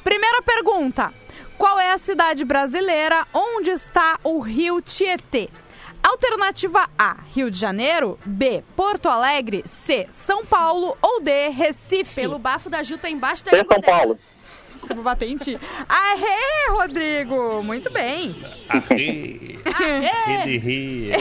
[0.03, 1.13] Primeira pergunta.
[1.57, 5.49] Qual é a cidade brasileira onde está o rio Tietê?
[6.07, 8.17] Alternativa A, Rio de Janeiro.
[8.25, 9.65] B, Porto Alegre.
[9.67, 10.97] C, São Paulo.
[11.01, 12.15] Ou D, Recife.
[12.15, 13.81] Pelo bafo da Ju tá embaixo da São dela.
[13.81, 14.11] Paulo.
[14.13, 14.17] Eu
[14.93, 15.59] Vou bater em ti.
[15.87, 17.63] Aê, Rodrigo!
[17.63, 18.35] Muito bem.
[18.69, 19.59] Arre,
[20.57, 21.11] ri.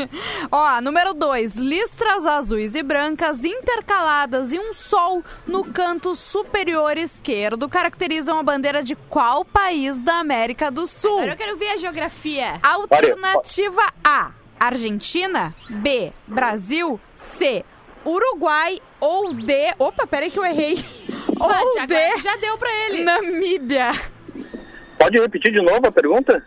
[0.50, 1.56] Ó, número 2.
[1.56, 8.82] Listras azuis e brancas intercaladas e um sol no canto superior esquerdo caracterizam a bandeira
[8.82, 11.18] de qual país da América do Sul?
[11.18, 12.60] Agora eu quero ver a geografia.
[12.62, 15.54] Alternativa A, Argentina.
[15.68, 17.00] B, Brasil.
[17.16, 17.64] C,
[18.04, 18.78] Uruguai.
[18.98, 19.74] Ou D.
[19.78, 20.82] Opa, peraí que eu errei.
[21.38, 23.04] Ou já, D, agora já deu pra ele.
[23.04, 23.92] Namíbia.
[24.98, 26.42] Pode repetir de novo a pergunta?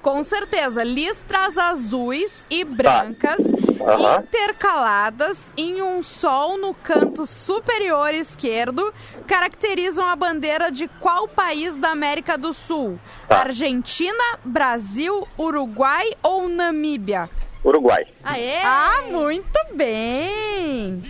[0.00, 3.38] Com certeza, listras azuis e brancas
[3.80, 4.18] Aham.
[4.18, 8.92] intercaladas em um sol no canto superior esquerdo
[9.28, 12.98] caracterizam a bandeira de qual país da América do Sul?
[13.28, 13.42] Tá.
[13.42, 17.30] Argentina, Brasil, Uruguai ou Namíbia?
[17.64, 18.04] Uruguai.
[18.24, 18.58] Aê!
[18.64, 21.00] Ah, muito bem!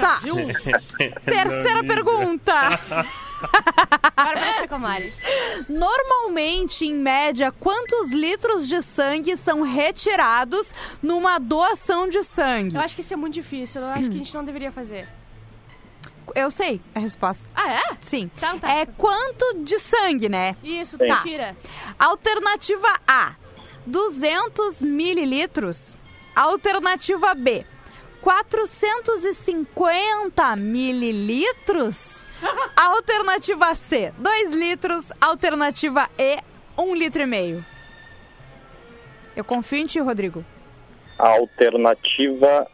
[0.00, 0.36] Tá, Brasil.
[1.24, 2.52] terceira pergunta.
[4.16, 5.12] Agora pra você, Comari.
[5.68, 10.66] Normalmente, em média, quantos litros de sangue são retirados
[11.02, 12.76] numa doação de sangue?
[12.76, 13.82] Eu acho que isso é muito difícil.
[13.82, 15.06] Eu acho que a gente não deveria fazer.
[16.34, 17.46] Eu sei a resposta.
[17.54, 17.82] Ah, é?
[18.00, 18.30] Sim.
[18.36, 18.70] Então tá.
[18.70, 20.56] É quanto de sangue, né?
[20.62, 21.08] Isso, Sim.
[21.08, 21.22] tá.
[21.22, 21.56] tira.
[21.98, 23.34] Alternativa A,
[23.86, 25.96] 200 mililitros.
[26.34, 27.64] Alternativa B,
[28.24, 31.96] 450 mililitros.
[32.74, 35.12] Alternativa C, 2 litros.
[35.20, 36.38] Alternativa E,
[36.76, 37.64] 1 litro e meio.
[39.36, 40.44] Eu confio em ti, Rodrigo.
[41.18, 42.66] Alternativa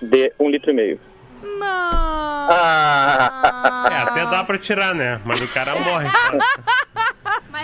[0.00, 1.00] D, um litro e meio.
[1.42, 2.48] Não.
[2.50, 5.20] Ah, É, até dá pra tirar, né?
[5.24, 6.06] Mas o cara morre.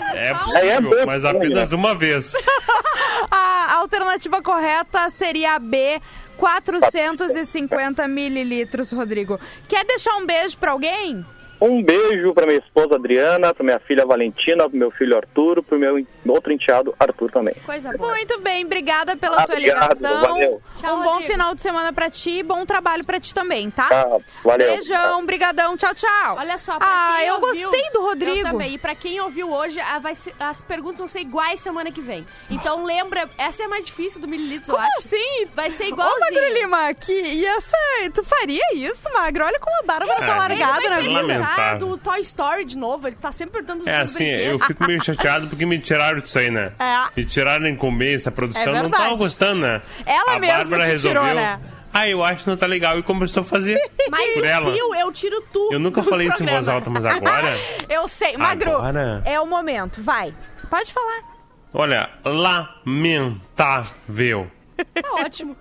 [0.01, 0.25] Mas é, É.
[0.25, 2.33] É, é possível, bem mas estranho, apenas uma vez.
[3.31, 6.01] A alternativa correta seria a B,
[6.37, 9.39] 450 mililitros, Rodrigo.
[9.69, 11.25] Quer deixar um beijo pra alguém?
[11.61, 15.79] um beijo pra minha esposa Adriana, pra minha filha Valentina, pro meu filho Arturo, pro
[15.79, 15.99] meu
[16.33, 17.55] outro enteado Arthur também.
[17.67, 18.11] Coisa boa.
[18.13, 20.21] Muito bem, obrigada pela Ah, tua obrigado, ligação.
[20.21, 20.63] valeu.
[20.77, 21.33] Tchau, um bom Rodrigo.
[21.33, 23.89] final de semana pra ti, bom trabalho pra ti também, tá?
[23.89, 24.07] Tá,
[24.43, 24.73] valeu.
[24.77, 26.37] Beijão, brigadão, tchau, tchau.
[26.39, 28.39] Olha só, pra Ah, quem eu ouviu, gostei do Rodrigo.
[28.39, 28.75] Eu também.
[28.75, 32.01] E pra quem ouviu hoje, a- vai ser- as perguntas vão ser iguais semana que
[32.01, 32.25] vem.
[32.51, 34.99] Então lembra, essa é a mais difícil do mililitros, eu Como acho.
[35.07, 35.47] assim?
[35.55, 36.21] Vai ser Ô, igualzinho.
[36.21, 37.77] Magro Lima, que, e essa,
[38.15, 39.45] tu faria isso, Magro?
[39.45, 40.89] Olha como a Bárbara tá É, largada Ele
[41.39, 41.75] na vida.
[41.79, 43.07] do Toy Story de novo.
[43.09, 44.53] Ele tá sempre perguntando os É assim, brinquedos.
[44.53, 46.73] eu fico meio chateado porque me tiraram disso aí, né?
[46.79, 47.05] É.
[47.17, 49.81] Me tiraram da incumbência, a produção É não tava gostando, né?
[50.07, 51.23] Ela a mesma Bárbara resolveu.
[51.23, 51.61] tirou, né?
[51.93, 52.99] Ah, eu acho que não tá legal.
[52.99, 53.79] E começou a fazer
[54.11, 54.73] Mas por ela.
[54.73, 55.69] viu, eu tiro tu.
[55.73, 56.59] Eu nunca falei isso em programa.
[56.61, 57.57] voz alta, mas agora.
[57.89, 59.23] Eu sei, Magro, Agora?
[59.25, 60.35] é o momento, vai.
[60.69, 61.23] Pode falar.
[61.73, 64.51] Olha, lamentável.
[64.77, 65.57] Tá ótimo.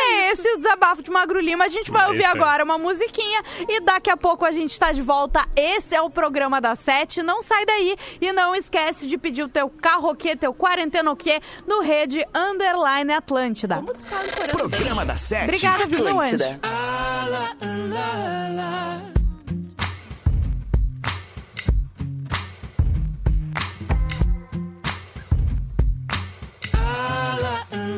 [0.00, 1.64] É esse o desabafo de Magro Lima.
[1.64, 4.78] A gente vai É ouvir isso agora uma musiquinha e daqui a pouco a gente
[4.78, 5.46] tá de volta.
[5.56, 7.22] Esse é o programa da Sete.
[7.22, 12.24] Não sai daí e não esquece de pedir o teu carroquê, teu quarentenoquê no Rede
[12.34, 13.76] Underline Atlântida.
[13.76, 14.80] Ancorando bem?
[14.80, 15.44] Programa da Sete.
[15.44, 16.36] Obrigada, meu anjo?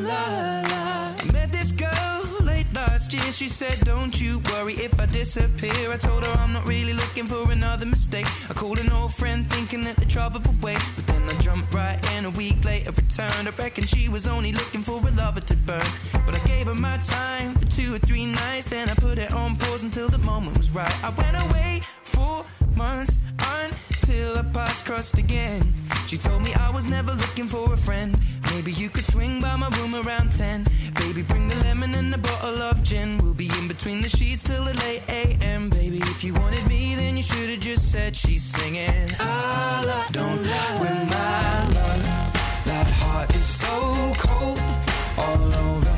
[0.03, 0.62] Met
[3.43, 5.91] She said, Don't you worry if I disappear.
[5.91, 8.25] I told her I'm not really looking for another mistake.
[8.49, 10.79] I called an old friend thinking that the trouble would wait.
[10.95, 13.49] But then I jumped right in a week later, returned.
[13.49, 15.85] I reckon she was only looking for a lover to burn.
[16.25, 18.67] But I gave her my time for two or three nights.
[18.67, 21.03] Then I put it on pause until the moment was right.
[21.03, 21.81] I went away
[22.13, 22.45] for
[22.75, 25.73] months until our paths crossed again.
[26.07, 28.17] She told me I was never looking for a friend.
[28.51, 30.65] Maybe you could swing by my room around 10.
[30.95, 33.17] Baby, bring the lemon and a bottle of gin.
[33.17, 35.69] We'll be in between the sheets till the late AM.
[35.69, 39.09] Baby, if you wanted me, then you should have just said she's singing.
[39.19, 42.03] Allah, don't lie with my love.
[42.65, 44.59] That heart is so cold,
[45.17, 45.92] all over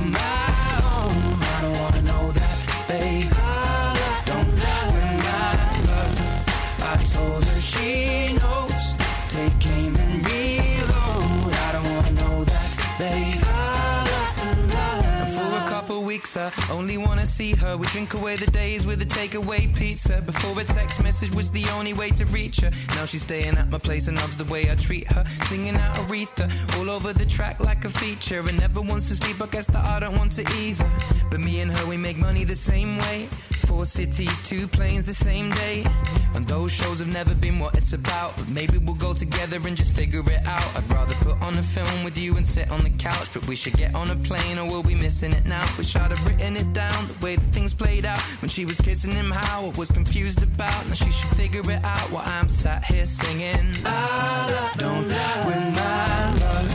[16.36, 16.71] pizza.
[16.71, 17.78] Only wanna see her.
[17.78, 20.21] We drink away the days with a takeaway pizza.
[20.21, 22.71] Before a text message was the only way to reach her.
[22.95, 25.24] Now she's staying at my place and loves the way I treat her.
[25.48, 28.39] Singing out Aretha all over the track like a feature.
[28.39, 29.41] And never wants to sleep.
[29.41, 30.89] I guess that I don't want to either.
[31.32, 33.28] But me and her, we make money the same way.
[33.67, 35.86] Four cities, two planes the same day.
[36.34, 38.36] And those shows have never been what it's about.
[38.38, 40.67] But maybe we'll go together and just figure it out.
[40.76, 43.30] I'd rather put on a film with you and sit on the couch.
[43.34, 45.65] But we should get on a plane or we'll be missing it now.
[45.78, 48.19] Wish I'd have written it down the way that things played out.
[48.41, 50.88] When she was kissing him, how I was confused about.
[50.88, 53.83] Now she should figure it out while I'm sat here singing.
[53.83, 55.07] La la, don't
[55.47, 56.69] win my love.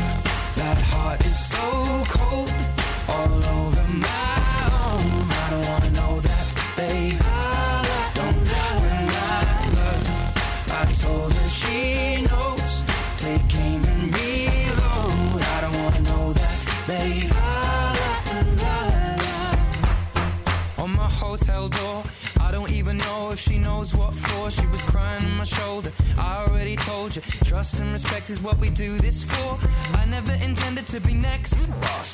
[0.57, 2.53] That heart is so cold,
[3.09, 3.70] all over
[23.31, 24.51] know if she knows what for.
[24.51, 25.93] She was crying on my shoulder.
[26.19, 29.59] I already told you, trust and respect is what we do this for.
[29.99, 31.55] I never intended to be next,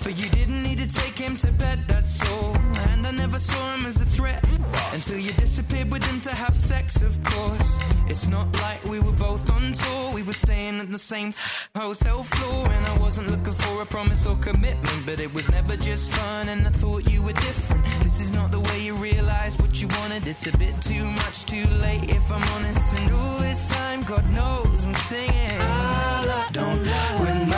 [0.05, 2.55] but you didn't need to take him to bed, that's all.
[2.91, 4.45] And I never saw him as a threat
[4.93, 7.79] until you disappeared with him to have sex, of course.
[8.09, 11.35] It's not like we were both on tour, we were staying at the same
[11.75, 12.69] hotel floor.
[12.69, 16.49] And I wasn't looking for a promise or commitment, but it was never just fun.
[16.49, 17.85] And I thought you were different.
[18.03, 20.29] This is not the way you realize what you wanted.
[20.29, 22.99] It's a bit too much, too late, if I'm honest.
[23.01, 25.61] And all this time, God knows I'm singing.
[25.61, 26.85] I don't
[27.21, 27.56] win my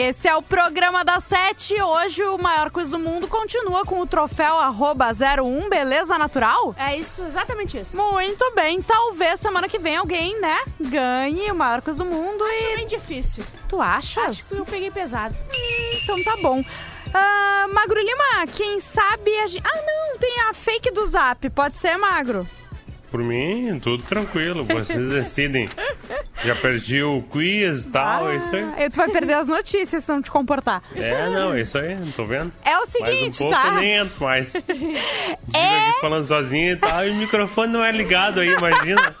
[0.00, 1.80] bem, esse é o programa da Sete.
[1.80, 6.74] Hoje o maior quiz do mundo continua com o troféu arroba 01, beleza natural?
[6.78, 7.96] É isso, exatamente isso.
[7.96, 12.72] Muito bem, talvez semana que vem alguém, né, ganhe o maior quiz do mundo Acho
[12.72, 12.76] e...
[12.76, 13.44] bem difícil.
[13.68, 14.28] Tu achas?
[14.28, 15.34] Acho que eu peguei pesado.
[16.02, 16.64] Então tá bom.
[17.12, 19.64] Ah, Magro Lima, quem sabe a gente...
[19.66, 21.48] Ah, não, tem a fake do Zap.
[21.50, 22.46] Pode ser, Magro?
[23.10, 24.64] Por mim, tudo tranquilo.
[24.64, 25.68] Vocês decidem.
[26.44, 28.62] Já perdi o quiz e tal, é isso aí.
[28.86, 30.82] Ah, tu vai perder as notícias se não te comportar.
[30.94, 32.52] É, não, é isso aí, não tô vendo.
[32.64, 33.72] É o Mais um seguinte, pouco tá?
[33.72, 34.54] nem entro mais.
[35.52, 36.00] É.
[36.00, 39.14] falando sozinho e tal, e o microfone não é ligado aí, imagina.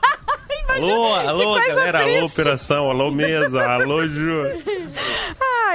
[0.68, 2.40] Alô, alô, coisa galera, alô, triste.
[2.40, 4.42] operação, alô, mesa, alô, Ju.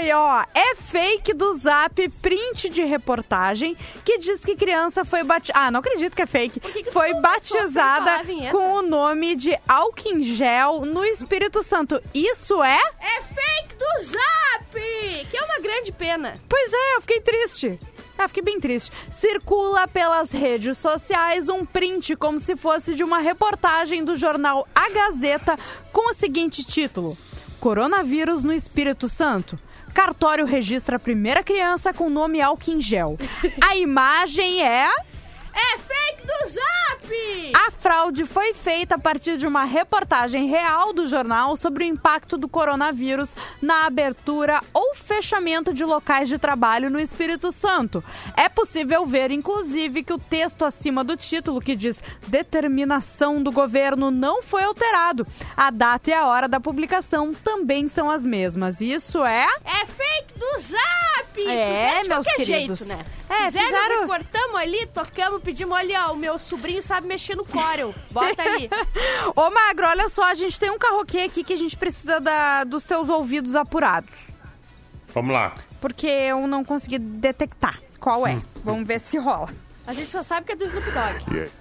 [0.06, 5.66] Ai, ó, é fake do Zap print de reportagem que diz que criança foi batizada.
[5.66, 6.60] Ah, não acredito que é fake.
[6.60, 12.00] que que foi batizada com o nome de álcool gel no Espírito Santo.
[12.14, 12.78] Isso é?
[13.00, 15.26] É fake do Zap!
[15.32, 16.40] Que é uma grande pena.
[16.48, 17.80] Pois é, eu fiquei triste.
[18.16, 18.92] Ah, fiquei bem triste.
[19.12, 24.88] Circula pelas redes sociais um print como se fosse de uma reportagem do jornal A
[24.88, 25.58] Gazeta
[25.92, 27.18] com o seguinte título:
[27.60, 29.58] Coronavírus no Espírito Santo.
[29.96, 33.18] Cartório registra a primeira criança com nome álcool em gel.
[33.66, 34.90] A imagem é.
[35.56, 37.52] É fake do Zap!
[37.68, 42.38] A fraude foi feita a partir de uma reportagem real do jornal sobre o impacto
[42.38, 43.30] do coronavírus
[43.62, 48.04] na abertura ou fechamento de locais de trabalho no Espírito Santo.
[48.36, 51.96] É possível ver, inclusive, que o texto acima do título, que diz
[52.28, 55.26] determinação do governo, não foi alterado.
[55.56, 58.82] A data e a hora da publicação também são as mesmas.
[58.82, 59.48] Isso é.
[59.64, 61.48] É fake do Zap!
[61.48, 62.80] É, meus queridos.
[62.80, 63.06] Jeito, né?
[63.28, 67.94] É, fizeram, fizeram- cortamos ali, tocamos, pedimos, olha, o meu sobrinho sabe mexer no Corel.
[68.12, 68.70] Bota ali.
[69.36, 72.64] Ô, Magro, olha só, a gente tem um carroquê aqui que a gente precisa da-
[72.64, 74.14] dos teus ouvidos apurados.
[75.14, 75.54] Vamos lá.
[75.80, 78.38] Porque eu não consegui detectar qual é.
[78.64, 79.50] Vamos ver se rola.
[79.88, 81.36] A gente só sabe que é do Snoop Dogg.
[81.36, 81.52] E aí?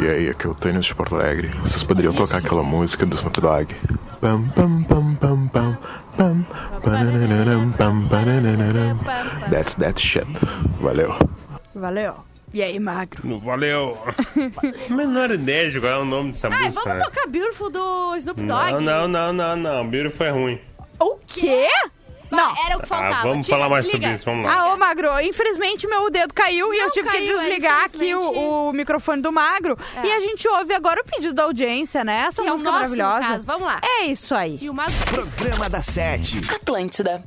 [0.00, 1.48] E aí, aqui é o Tênis de Porto Alegre.
[1.60, 3.74] Vocês poderiam tocar aquela música do Snoop Dogg?
[4.20, 6.46] Pam, pam, pam, pam, pam.
[9.50, 10.26] That's that shit.
[10.80, 11.14] Valeu.
[11.74, 12.16] Valeu.
[12.58, 13.38] E aí, Magro?
[13.38, 13.96] Valeu.
[14.90, 16.82] Menor ideia de qual é o nome dessa Ai, música.
[16.82, 17.04] vamos né?
[17.04, 18.72] tocar Beautiful do Snoop Dogg?
[18.72, 19.88] Não, não, não, não, não.
[19.88, 20.60] Beautiful foi ruim.
[20.98, 21.68] O quê?
[22.32, 22.56] Não.
[22.66, 23.14] Era o que faltava.
[23.14, 24.06] Ah, vamos Tira, falar mais desliga.
[24.06, 24.56] sobre isso, vamos lá.
[24.60, 27.84] Ah, ô Magro, infelizmente meu dedo caiu e Não eu tive que caiu, é, desligar
[27.84, 28.38] aqui infelizmente.
[28.38, 29.78] o, o microfone do Magro.
[29.94, 30.06] É.
[30.08, 32.24] E a gente ouve agora o pedido da audiência, né?
[32.26, 33.34] Essa Que é o música nosso, no maravilhosa.
[33.34, 33.46] caso.
[33.46, 33.80] Vamos lá.
[34.00, 34.58] É isso aí.
[34.60, 34.90] E o Mago...
[35.06, 36.38] Programa da Sete.
[36.52, 37.22] Atlântida.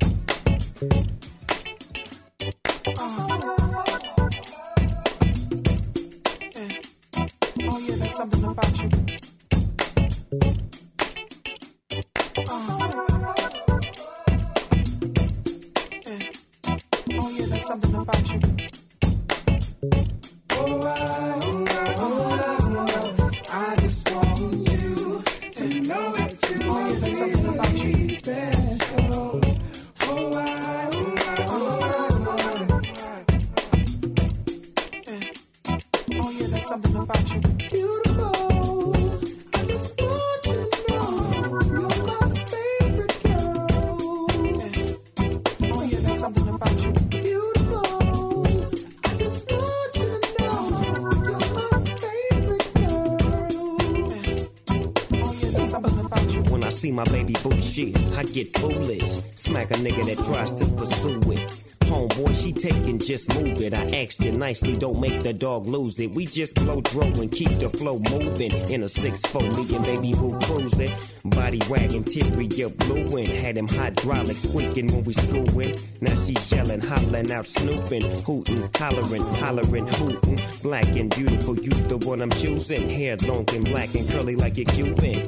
[56.92, 59.04] See my baby boo shit, I get foolish.
[59.36, 61.64] Smack a nigga that tries to pursue it.
[61.92, 63.74] Homeboy, she taking, just move it.
[63.74, 66.12] I asked you nicely, don't make the dog lose it.
[66.12, 68.52] We just blow dro and keep the flow moving.
[68.72, 70.94] In a 6-4, me and baby boo cruising.
[71.26, 73.28] Body wagging, teary, you blueing.
[73.28, 75.78] Had him hydraulic squeaking when we screwing.
[76.00, 80.40] Now she yelling, hollering out, snooping, hooting, hollering, hollering, hooting.
[80.64, 82.90] Black and beautiful, you the one I'm choosing.
[82.90, 85.28] Hair long and black and curly like a Cuban.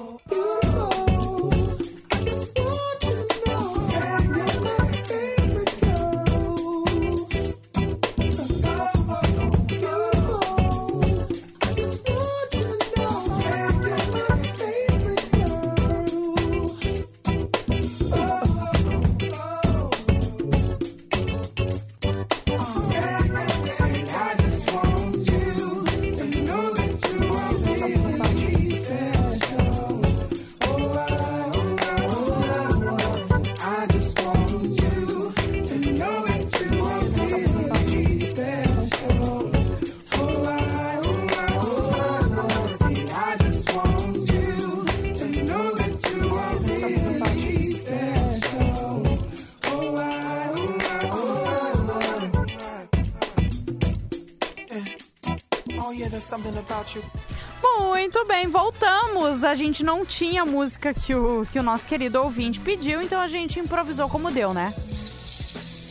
[57.63, 59.43] Muito bem, voltamos.
[59.43, 63.19] A gente não tinha a música que o, que o nosso querido ouvinte pediu, então
[63.19, 64.73] a gente improvisou como deu, né?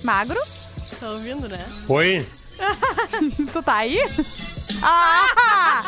[0.04, 0.38] Magro?
[0.98, 1.64] Tá ouvindo, né?
[1.88, 2.24] Oi?
[3.52, 3.98] tu tá aí?
[4.82, 5.82] Ah!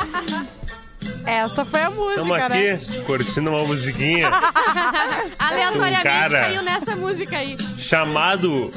[1.26, 2.70] Essa foi a música, Estamos né?
[2.72, 4.30] aqui curtindo uma musiquinha
[5.38, 7.57] Aleatoriamente Um cara- caiu nessa música aí.
[7.78, 8.70] chamado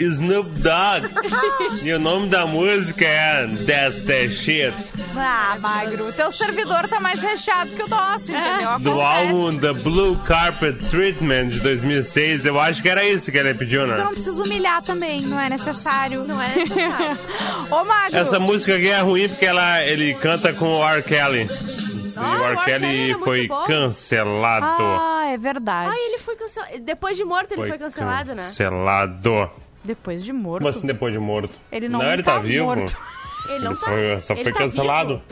[0.00, 1.08] Snoop Dogg.
[1.82, 4.72] e o nome da música é That's That Shit.
[5.16, 8.78] Ah, Magro, o teu servidor tá mais recheado que o nosso, entendeu?
[8.80, 9.00] Do Acontece.
[9.30, 12.46] álbum The Blue Carpet Treatment de 2006.
[12.46, 14.04] Eu acho que era isso que ele pediu, Tu não né?
[14.06, 16.24] precisa humilhar também, não é necessário.
[16.24, 17.18] Não é necessário.
[17.70, 18.16] Ô, Magro.
[18.18, 21.02] Essa música aqui é ruim porque ela, ele canta com o R.
[21.02, 21.48] Kelly.
[21.48, 22.64] E Ah, o R.
[22.64, 23.64] Kelly muito foi bom.
[23.66, 24.66] cancelado.
[24.82, 25.90] Ah, é verdade.
[25.92, 26.78] Ah, ele foi cancelado.
[26.80, 28.42] Depois de morto, ele foi, cancelado, né?
[28.42, 29.50] Cancelado.
[29.88, 30.58] Depois de morto.
[30.58, 31.54] Como assim depois de morto?
[31.72, 32.66] Ele não ele tá tá vivo.
[32.66, 32.94] morto.
[33.48, 33.86] Ele não Ele tá.
[33.86, 35.22] foi- só ele foi tá cancelado.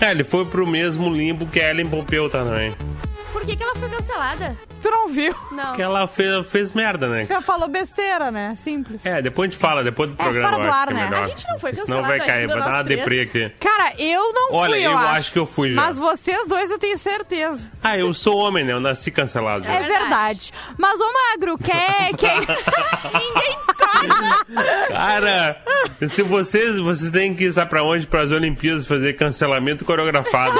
[0.00, 2.70] É, ele foi pro mesmo limbo que Ellen Pompeu também.
[2.70, 3.11] vivo.
[3.32, 4.56] Por que, que ela foi cancelada?
[4.80, 5.34] Tu não viu?
[5.52, 5.74] Não.
[5.74, 7.26] Que ela fez, fez merda, né?
[7.28, 8.54] Ela falou besteira, né?
[8.62, 9.04] Simples.
[9.06, 11.04] É, depois a gente fala, depois do É, programa, fora do acho ar, é né?
[11.04, 11.24] melhor.
[11.24, 12.98] A gente não foi Senão cancelado vai cair, ainda, vai dar uma três.
[13.00, 13.54] deprê aqui.
[13.60, 15.80] Cara, eu não Olha, fui, eu, eu acho que eu fui já.
[15.80, 17.70] Mas vocês dois eu tenho certeza.
[17.82, 18.72] Ah, eu sou homem, né?
[18.72, 19.64] Eu nasci cancelado.
[19.64, 19.72] já.
[19.72, 20.52] É verdade.
[20.76, 22.14] Mas, ô Magro, quer...
[22.16, 22.38] quer...
[23.14, 24.86] Ninguém discorda.
[24.88, 25.62] Cara,
[26.08, 28.06] se vocês, vocês têm que ir pra onde?
[28.06, 30.58] Para as Olimpíadas fazer cancelamento coreografado.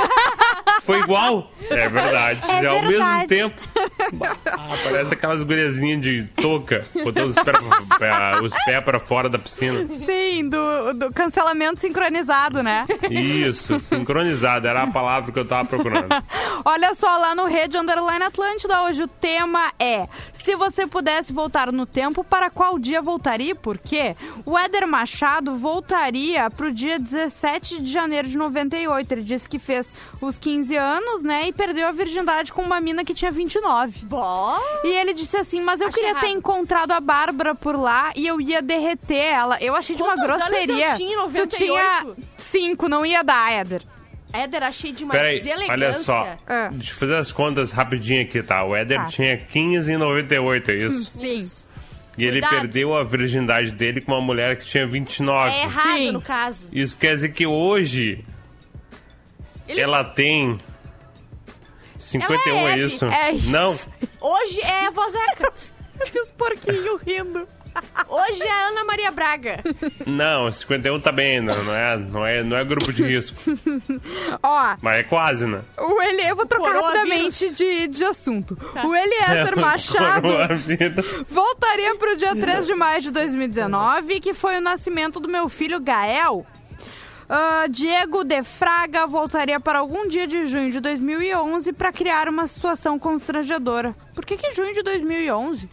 [0.85, 1.51] Foi igual?
[1.71, 2.41] É verdade.
[2.51, 3.27] É Já ao mesmo verdade.
[3.29, 3.63] tempo.
[4.47, 7.57] Ah, parece aquelas guriazinhas de touca, botando os pés,
[7.99, 9.87] pra- os pés pra fora da piscina.
[10.05, 12.87] Sim, do, do cancelamento sincronizado, né?
[13.11, 16.09] Isso, sincronizado, era a palavra que eu tava procurando.
[16.65, 21.73] Olha só, lá no Rede Underline Atlântida, hoje o tema é: se você pudesse voltar
[21.73, 24.15] no tempo, para qual dia voltaria e por quê?
[24.45, 29.13] O Éder Machado voltaria pro dia 17 de janeiro de 98.
[29.13, 29.89] Ele disse que fez
[30.21, 31.49] os 15 anos, né?
[31.49, 34.02] E perdeu a virgindade com uma mina que tinha 29.
[34.85, 36.39] E ele disse assim: Mas eu Achei queria ter errado.
[36.39, 39.59] encontrado a Bárbara por lá e eu ia derreter ela.
[39.61, 40.95] Eu achei de uma Quantos anos eu grosseria.
[40.97, 41.57] tinha em Tu 98?
[41.57, 43.83] tinha 5, não ia dar, Éder.
[44.33, 45.73] Éder, achei de uma Peraí, deselegância.
[45.73, 46.37] olha só.
[46.49, 46.69] É.
[46.71, 48.65] Deixa eu fazer as contas rapidinho aqui, tá?
[48.65, 49.07] O Éder Tá.
[49.09, 51.13] tinha 15 em 98, é isso?
[51.21, 51.51] Sim.
[52.17, 52.61] E ele Cuidado.
[52.61, 55.51] perdeu a virgindade dele com uma mulher que tinha 29.
[55.55, 56.11] É errado, Sim.
[56.13, 56.69] no caso.
[56.73, 58.25] Isso quer dizer que hoje
[59.69, 60.59] Ele- ela tem
[62.03, 63.05] 51, Ela é é isso?
[63.07, 63.51] É isso.
[63.51, 63.79] Não,
[64.21, 65.53] Hoje é a vozeca.
[66.01, 67.47] Eu fiz porquinho rindo.
[68.07, 69.63] Hoje é a Ana Maria Braga.
[70.07, 73.39] não, 51 tá bem, não, não, é, não, é, não é grupo de risco.
[74.43, 75.63] Ó, Mas é quase, né?
[75.79, 76.99] o Eli, eu vou trocar Coronavírus.
[77.01, 78.57] rapidamente de, de assunto.
[78.57, 78.87] Tá.
[78.87, 80.49] O Eliezer Machado Coroa
[81.31, 85.81] voltaria pro dia 3 de maio de 2019, que foi o nascimento do meu filho
[85.81, 86.45] Gael.
[87.35, 92.47] Ah, Diego de Fraga voltaria para algum dia de junho de 2011 para criar uma
[92.47, 93.97] situação constrangedora.
[94.15, 95.67] Por que, que junho de 2011?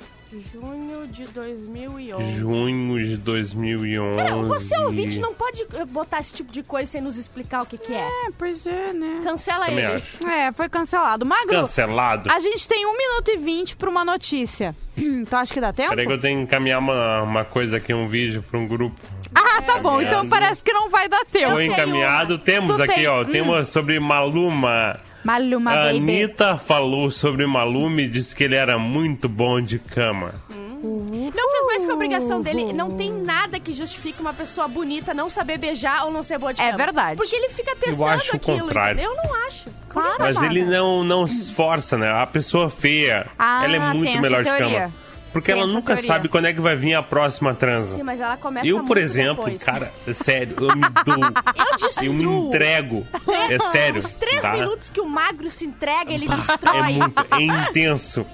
[0.53, 2.39] Junho de 2011.
[2.39, 4.16] Junho de 2011.
[4.16, 7.66] Cara, você ouvinte não pode eh, botar esse tipo de coisa sem nos explicar o
[7.66, 8.07] que que é.
[8.07, 9.20] É, pois é, né?
[9.22, 9.93] Cancela Também ele.
[9.95, 10.26] acho.
[10.26, 11.26] É, foi cancelado.
[11.26, 12.32] Magro, Cancelado.
[12.32, 14.74] a gente tem 1 minuto e 20 para uma notícia.
[15.30, 15.89] tu acha que dá tempo?
[15.89, 18.95] Peraí que eu tenho que encaminhar uma, uma coisa aqui, um vídeo pra um grupo.
[19.36, 20.02] Ah, tá bom.
[20.02, 21.52] Então parece que não vai dar tempo.
[21.54, 22.38] Foi encaminhado.
[22.38, 23.22] Temos Tu aqui, tem- ó.
[23.22, 23.26] hum.
[23.26, 24.96] Tem uma sobre Maluma.
[25.24, 25.98] Maluma, A baby.
[25.98, 30.34] Anitta falou sobre Maluma e disse que ele era muito bom de cama.
[30.82, 32.72] Não fez mais que a obrigação dele.
[32.74, 36.54] Não tem nada que justifique uma pessoa bonita não saber beijar ou não ser boa
[36.54, 36.78] de É cama.
[36.78, 37.18] verdade.
[37.18, 38.94] Porque ele fica testando acho o aquilo, contrário.
[39.02, 39.12] entendeu?
[39.16, 39.66] Eu não acho.
[39.90, 40.16] Claro.
[40.20, 42.10] Mas ele não, não se esforça, né?
[42.10, 44.80] A pessoa feia, Ah, ela é muito melhor de teoria.
[44.80, 44.94] cama.
[45.32, 46.08] Porque Tem ela nunca teoria.
[46.12, 47.96] sabe quando é que vai vir a próxima transa.
[47.96, 49.64] Sim, mas ela começa Eu, por exemplo, depois.
[49.64, 51.16] cara, é sério, eu me dou.
[51.72, 52.06] Eu destruo.
[52.08, 53.08] eu me entrego.
[53.50, 54.00] É sério.
[54.00, 54.54] Os três tá?
[54.54, 56.94] minutos que o magro se entrega, ele É destrói.
[56.94, 58.26] muito, é intenso.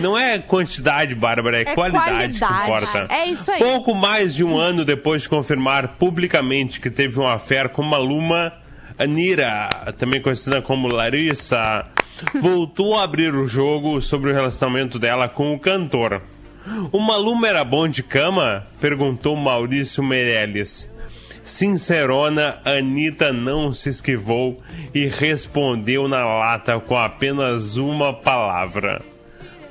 [0.00, 2.64] Não é quantidade, Bárbara, é, É qualidade, que qualidade.
[2.88, 3.06] importa.
[3.14, 3.58] É isso aí.
[3.58, 8.52] Pouco mais de um ano depois de confirmar publicamente que teve uma affair com Maluma,
[8.98, 9.68] Anira,
[9.98, 11.84] também conhecida como Larissa,
[12.40, 16.22] voltou a abrir o jogo sobre o relacionamento dela com o cantor.
[16.92, 18.64] O Maluma era bom de cama?
[18.80, 20.90] Perguntou Maurício Meirelles.
[21.44, 24.62] Sincerona, Anitta não se esquivou
[24.94, 29.02] e respondeu na lata com apenas uma palavra.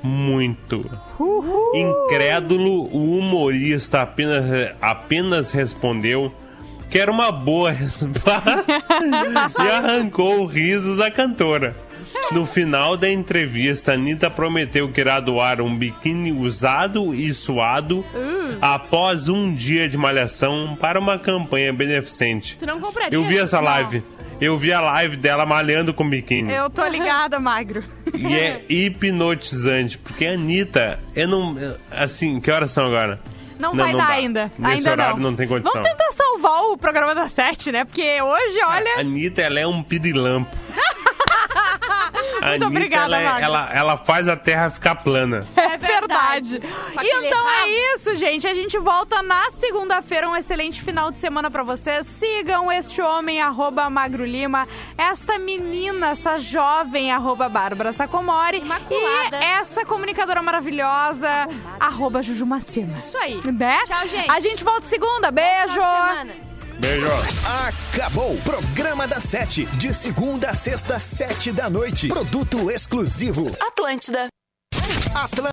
[0.02, 0.84] Muito.
[1.74, 6.32] Incrédulo, o humorista apenas, apenas respondeu
[6.92, 7.72] que era uma boa
[9.58, 11.74] e arrancou o riso da cantora.
[12.30, 18.04] No final da entrevista, Anitta prometeu que irá doar um biquíni usado e suado
[18.60, 22.58] após um dia de malhação para uma campanha beneficente.
[22.58, 23.16] Tu não compraria?
[23.16, 23.64] Eu vi essa Não.
[23.64, 24.02] live.
[24.38, 26.52] Eu vi a live dela malhando com biquíni.
[26.52, 27.84] Eu tô ligada, Magro.
[28.12, 31.56] E é hipnotizante, porque a Anitta, eu não.
[31.90, 33.18] Assim, que horas são agora?
[33.58, 34.12] Não, vai dar dá.
[34.14, 34.52] ainda.
[34.58, 35.30] Nesse ainda horário não.
[35.30, 35.72] não tem condição.
[35.72, 37.84] Vamos tentar salvar o programa da Sete, né?
[37.84, 39.00] Porque hoje, A olha.
[39.00, 40.56] Anitta, ela é um pirilampo.
[42.42, 45.46] Muito Anitta, obrigada, ela, é- ela, ela faz a terra ficar plana.
[45.72, 46.60] É verdade.
[47.02, 48.46] Então é isso, gente.
[48.46, 50.28] A gente volta na segunda-feira.
[50.28, 52.06] Um excelente final de semana pra vocês.
[52.06, 54.68] Sigam este homem, arroba Magro Lima.
[54.98, 58.58] Esta menina, essa jovem, arroba Bárbara Sacomori.
[58.58, 59.38] Imaculada.
[59.40, 61.48] E essa comunicadora maravilhosa,
[61.80, 62.98] arroba Juju Macena.
[62.98, 63.40] Isso aí.
[63.50, 63.78] Né?
[63.86, 64.30] Tchau, gente.
[64.30, 65.30] A gente volta segunda.
[65.30, 65.80] Beijo.
[66.82, 67.06] Beijo.
[67.46, 68.36] Acabou!
[68.38, 72.08] Programa da Sete, de segunda a sexta, sete da noite.
[72.08, 73.56] Produto exclusivo.
[73.60, 74.26] Atlântida.
[75.14, 75.42] Atlântica.